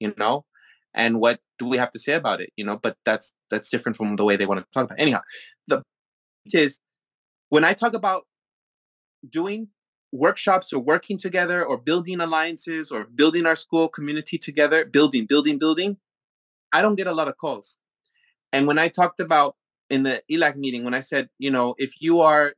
[0.00, 0.44] You know,
[0.94, 2.50] and what do we have to say about it?
[2.56, 4.98] You know, but that's that's different from the way they want to talk about.
[4.98, 5.02] It.
[5.02, 5.20] Anyhow,
[5.68, 6.80] the point is
[7.50, 8.22] when I talk about
[9.28, 9.68] doing
[10.12, 15.58] workshops or working together or building alliances or building our school community together, building, building,
[15.58, 15.98] building,
[16.72, 17.78] I don't get a lot of calls.
[18.52, 19.56] And when I talked about
[19.90, 22.54] in the ELAC meeting, when I said, you know, if you are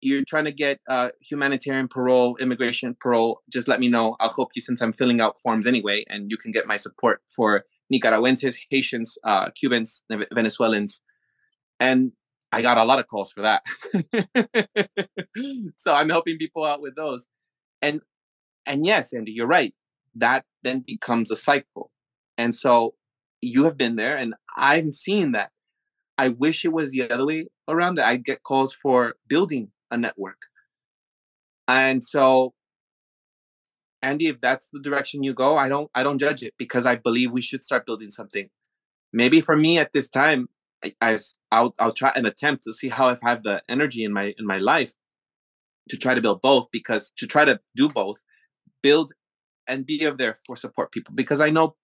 [0.00, 4.16] you're trying to get uh, humanitarian parole, immigration parole, just let me know.
[4.20, 7.22] I'll help you since I'm filling out forms anyway, and you can get my support
[7.34, 11.02] for Nicaraguenses, Haitians, uh, Cubans, Venezuelans,
[11.80, 12.12] and
[12.52, 13.62] I got a lot of calls for that.
[15.76, 17.28] so I'm helping people out with those,
[17.80, 18.00] and
[18.66, 19.74] and yes, Andy, you're right.
[20.14, 21.90] That then becomes a cycle,
[22.36, 22.94] and so
[23.40, 25.50] you have been there, and I'm seeing that.
[26.18, 28.00] I wish it was the other way around.
[28.00, 30.42] I get calls for building a network.
[31.68, 32.54] And so
[34.02, 36.96] Andy, if that's the direction you go, I don't I don't judge it because I
[36.96, 38.48] believe we should start building something.
[39.12, 40.48] Maybe for me at this time,
[41.00, 44.12] as I'll I'll try an attempt to see how if I have the energy in
[44.12, 44.94] my in my life
[45.88, 48.22] to try to build both because to try to do both,
[48.82, 49.12] build
[49.66, 51.76] and be of there for support people because I know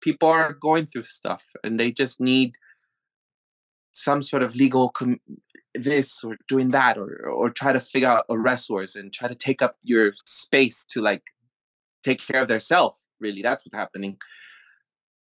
[0.00, 2.54] people are going through stuff and they just need
[3.96, 5.20] some sort of legal com-
[5.74, 9.34] this or doing that or or try to figure out a arrestors and try to
[9.34, 11.24] take up your space to like
[12.04, 14.18] take care of their self really that's what's happening.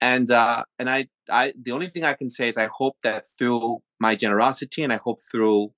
[0.02, 3.26] And uh and i i the only thing i can say is i hope that
[3.38, 5.72] through my generosity and i hope through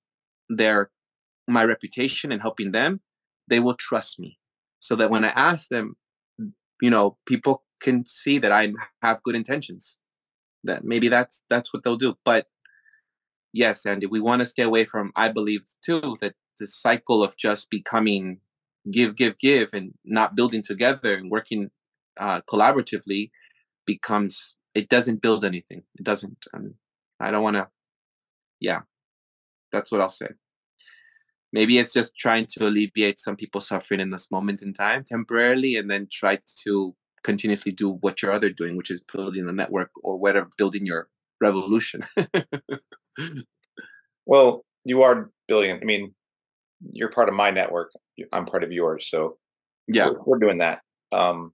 [0.48, 0.90] their
[1.46, 3.00] my reputation and helping them
[3.48, 4.38] they will trust me.
[4.80, 5.96] So that when i ask them
[6.80, 9.98] you know people can see that i have good intentions
[10.64, 12.16] that maybe that's that's what they'll do.
[12.24, 12.46] But
[13.52, 17.36] yes andy we want to stay away from i believe too that the cycle of
[17.36, 18.40] just becoming
[18.90, 21.70] give give give and not building together and working
[22.18, 23.30] uh, collaboratively
[23.86, 25.82] becomes it doesn't build anything.
[25.98, 26.74] It doesn't and
[27.20, 27.68] i don't want to
[28.60, 28.80] yeah
[29.72, 30.28] that's what i'll say.
[31.50, 35.76] Maybe it's just trying to alleviate some people suffering in this moment in time temporarily
[35.76, 36.94] and then try to
[37.24, 41.08] continuously do what you're other doing which is building a network or whatever building your
[41.40, 42.02] revolution
[44.26, 46.14] well you are building i mean
[46.92, 47.90] you're part of my network
[48.32, 49.36] i'm part of yours so
[49.88, 50.08] yeah.
[50.10, 50.80] we're, we're doing that
[51.12, 51.52] um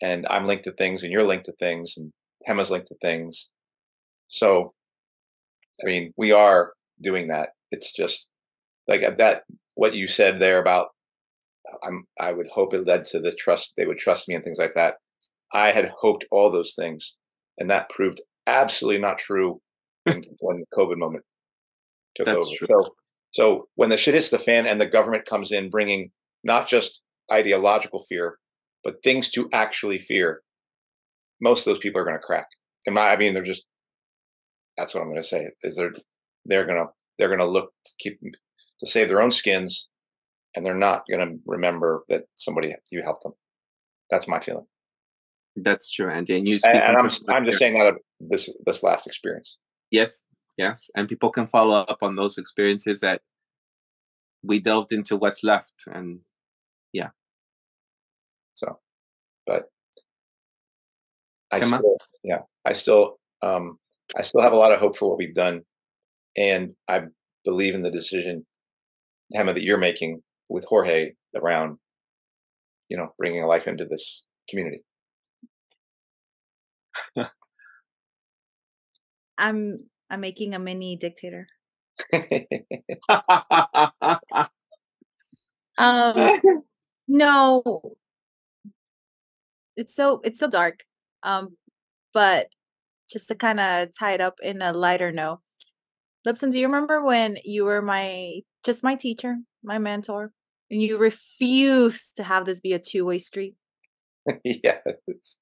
[0.00, 2.12] and i'm linked to things and you're linked to things and
[2.46, 3.50] Gema's linked to things.
[4.28, 4.72] So
[5.82, 8.28] i mean we are doing that it's just
[8.86, 9.42] like uh, that
[9.74, 10.88] what you said there about
[11.82, 14.58] i'm i would hope it led to the trust they would trust me and things
[14.58, 14.96] like that.
[15.52, 17.16] I had hoped all those things
[17.58, 19.60] and that proved absolutely not true
[20.40, 21.24] when, covid moment
[22.14, 22.56] took That's over.
[22.56, 22.66] true.
[22.70, 22.94] so
[23.30, 26.10] so when the shit hits the fan and the government comes in bringing
[26.44, 28.38] not just ideological fear
[28.84, 30.42] but things to actually fear
[31.40, 32.46] most of those people are going to crack.
[32.86, 33.64] And my, i mean they're just
[34.76, 35.92] that's what i'm going to say is they're
[36.44, 39.88] they're going to they're going to look to keep to save their own skins
[40.54, 43.32] and they're not going to remember that somebody you helped them.
[44.10, 44.66] That's my feeling.
[45.56, 48.82] That's true andy and you and, and i'm i'm just saying that of this this
[48.84, 49.56] last experience
[49.90, 50.24] yes
[50.56, 53.22] yes and people can follow up on those experiences that
[54.42, 56.20] we delved into what's left and
[56.92, 57.08] yeah
[58.54, 58.78] so
[59.46, 59.70] but
[61.52, 61.78] i Emma?
[61.78, 63.78] still yeah i still um
[64.16, 65.62] i still have a lot of hope for what we've done
[66.36, 67.02] and i
[67.44, 68.46] believe in the decision
[69.32, 71.78] Gema, that you're making with jorge around
[72.88, 74.82] you know bringing a life into this community
[79.38, 79.78] I'm
[80.10, 81.46] I'm making a mini dictator.
[85.78, 86.40] Um
[87.08, 87.62] no
[89.76, 90.84] it's so it's so dark.
[91.22, 91.56] Um
[92.12, 92.48] but
[93.08, 95.38] just to kind of tie it up in a lighter note.
[96.26, 100.32] Lipson, do you remember when you were my just my teacher, my mentor,
[100.68, 103.54] and you refused to have this be a two-way street?
[104.44, 105.38] yes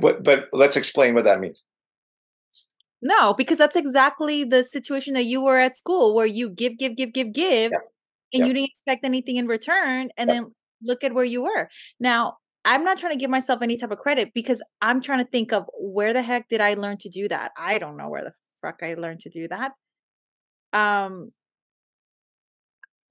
[0.00, 1.64] but but let's explain what that means
[3.04, 6.96] No, because that's exactly the situation that you were at school where you give, give,
[6.96, 7.78] give, give, give, Yeah.
[8.32, 8.46] and Yeah.
[8.46, 10.10] you didn't expect anything in return.
[10.16, 10.34] And Yeah.
[10.36, 11.68] then look at where you were.
[12.00, 15.30] Now, I'm not trying to give myself any type of credit because I'm trying to
[15.30, 17.52] think of where the heck did I learn to do that?
[17.58, 19.72] I don't know where the fuck I learned to do that.
[20.72, 21.32] Um,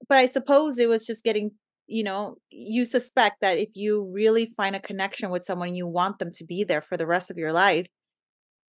[0.08, 1.52] but I suppose it was just getting,
[1.86, 6.18] you know, you suspect that if you really find a connection with someone, you want
[6.18, 7.86] them to be there for the rest of your life,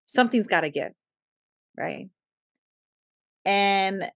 [0.06, 0.92] something's got to give,
[1.78, 2.10] right?
[3.46, 4.10] And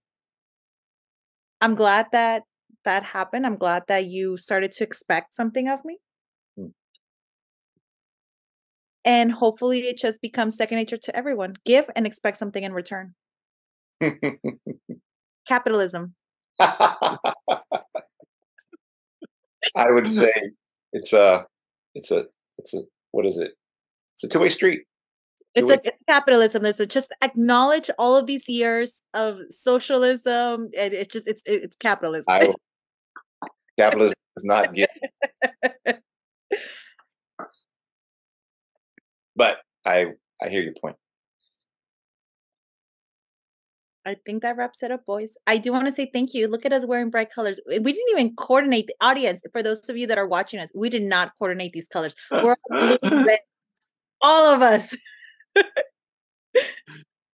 [1.60, 2.42] I'm glad that
[2.84, 3.46] that happened.
[3.46, 5.98] I'm glad that you started to expect something of me.
[6.58, 6.72] Mm.
[9.04, 11.54] And hopefully it just becomes second nature to everyone.
[11.64, 13.14] Give and expect something in return.
[15.46, 16.14] Capitalism.
[16.58, 17.16] I
[19.76, 20.32] would say
[20.92, 21.46] it's a,
[21.94, 22.26] it's a,
[22.58, 22.80] it's a,
[23.10, 23.52] what is it?
[24.14, 24.82] It's a two way street.
[25.54, 26.62] It's like it's capitalism.
[26.62, 31.74] This would just acknowledge all of these years of socialism, and it's just it's it's
[31.76, 32.26] capitalism.
[32.28, 32.54] I
[33.78, 34.88] capitalism does not give,
[39.34, 40.96] but I, I hear your point.
[44.06, 45.36] I think that wraps it up, boys.
[45.46, 46.48] I do want to say thank you.
[46.48, 47.60] Look at us wearing bright colors.
[47.66, 49.42] We didn't even coordinate the audience.
[49.52, 52.14] For those of you that are watching us, we did not coordinate these colors.
[52.30, 53.40] We're all blue red.
[54.22, 54.96] All of us.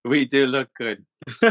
[0.05, 1.05] We do look good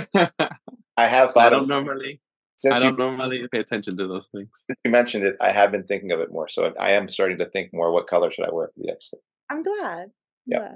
[0.98, 2.22] I have i don't of, normally
[2.56, 5.74] since i don't normally pay attention to those things since you mentioned it, I have
[5.74, 6.48] been thinking of it more.
[6.48, 7.92] So I am starting to think more.
[7.92, 9.20] What color should I wear for the episode?
[9.52, 10.04] I'm glad.
[10.04, 10.12] I'm
[10.48, 10.62] Yep.
[10.62, 10.76] glad.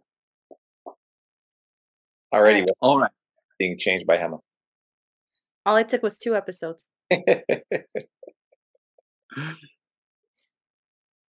[2.33, 2.69] Already Alright.
[2.81, 3.11] all right
[3.57, 4.39] being changed by Gema.
[5.65, 6.89] All it took was two episodes.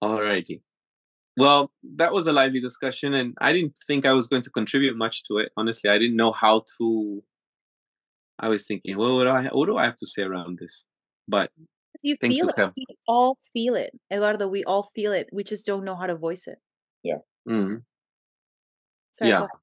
[0.00, 0.62] All righty.
[1.38, 4.96] Well, that was a lively discussion, and I didn't think I was going to contribute
[4.96, 5.52] much to it.
[5.56, 7.22] Honestly, I didn't know how to
[8.40, 10.86] I was thinking, well, what do I what do I have to say around this?
[11.28, 11.50] But
[12.02, 12.56] You Thanks feel for it.
[12.56, 13.90] com- We all feel it.
[14.12, 15.28] Eduardo, we all feel it.
[15.32, 16.58] We just don't know how to voice it.
[17.02, 17.18] Yeah.
[17.48, 17.82] mm,
[19.12, 19.38] Sorry, Yeah.
[19.38, 19.60] go ahead.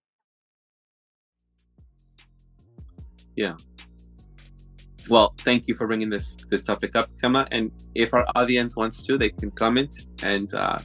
[5.10, 7.47] well, thank you for bringing this this topic up, Kama.
[7.52, 9.93] And if our audience wants to, they can comment
[10.23, 10.80] and uh,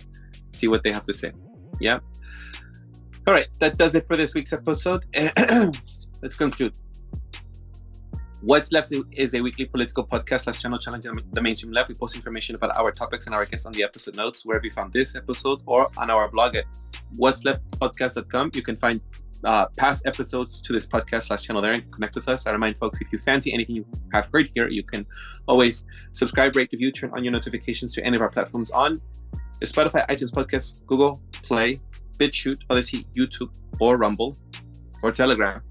[0.52, 1.32] see what they have to say.
[1.80, 2.00] Yeah.
[3.26, 5.04] All right, that does it for this week's episode.
[6.22, 6.74] Let's conclude.
[8.42, 11.90] What's Left is a weekly political podcast slash channel challenging the mainstream left.
[11.90, 14.70] We post information about our topics and our guests on the episode notes wherever you
[14.70, 16.64] found this episode or on our blog at
[17.16, 17.62] what's left.
[18.54, 19.02] You can find
[19.44, 22.46] uh, past episodes to this podcast slash channel there and connect with us.
[22.46, 25.04] I remind folks if you fancy anything you have heard here, you can
[25.46, 29.02] always subscribe, rate, review, turn on your notifications to any of our platforms on
[29.66, 31.80] Spotify, iTunes Podcast, Google Play,
[32.18, 33.50] BitChute, Odysee, YouTube,
[33.80, 34.36] or Rumble,
[35.02, 35.62] or Telegram.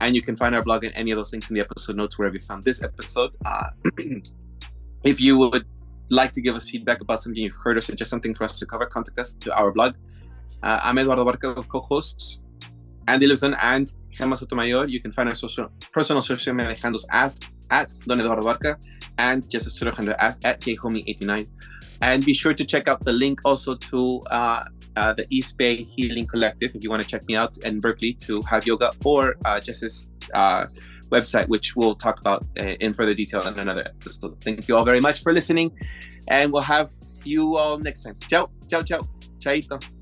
[0.00, 2.18] And you can find our blog and any of those links in the episode notes
[2.18, 3.32] wherever you found this episode.
[3.44, 3.70] Uh,
[5.04, 5.64] if you would
[6.10, 8.66] like to give us feedback about something you've heard or suggest something for us to
[8.66, 9.94] cover, contact us to our blog.
[10.62, 12.42] Uh, I'm Eduardo Barca of co-hosts,
[13.06, 14.86] Andy Lipson and Gema Sotomayor.
[14.86, 17.40] You can find our social, personal social media handles as
[17.70, 18.78] at Don Eduardo Barca
[19.18, 21.46] and Twitter handle as at jhomie89.
[22.00, 24.64] And be sure to check out the link also to uh,
[24.96, 28.12] uh, the East Bay Healing Collective if you want to check me out in Berkeley
[28.14, 30.66] to have yoga or uh, Justice uh,
[31.10, 34.40] website, which we'll talk about uh, in further detail in another episode.
[34.42, 35.72] Thank you all very much for listening,
[36.28, 36.90] and we'll have
[37.24, 38.14] you all next time.
[38.28, 39.00] Ciao, ciao, ciao,
[39.38, 39.97] chaito.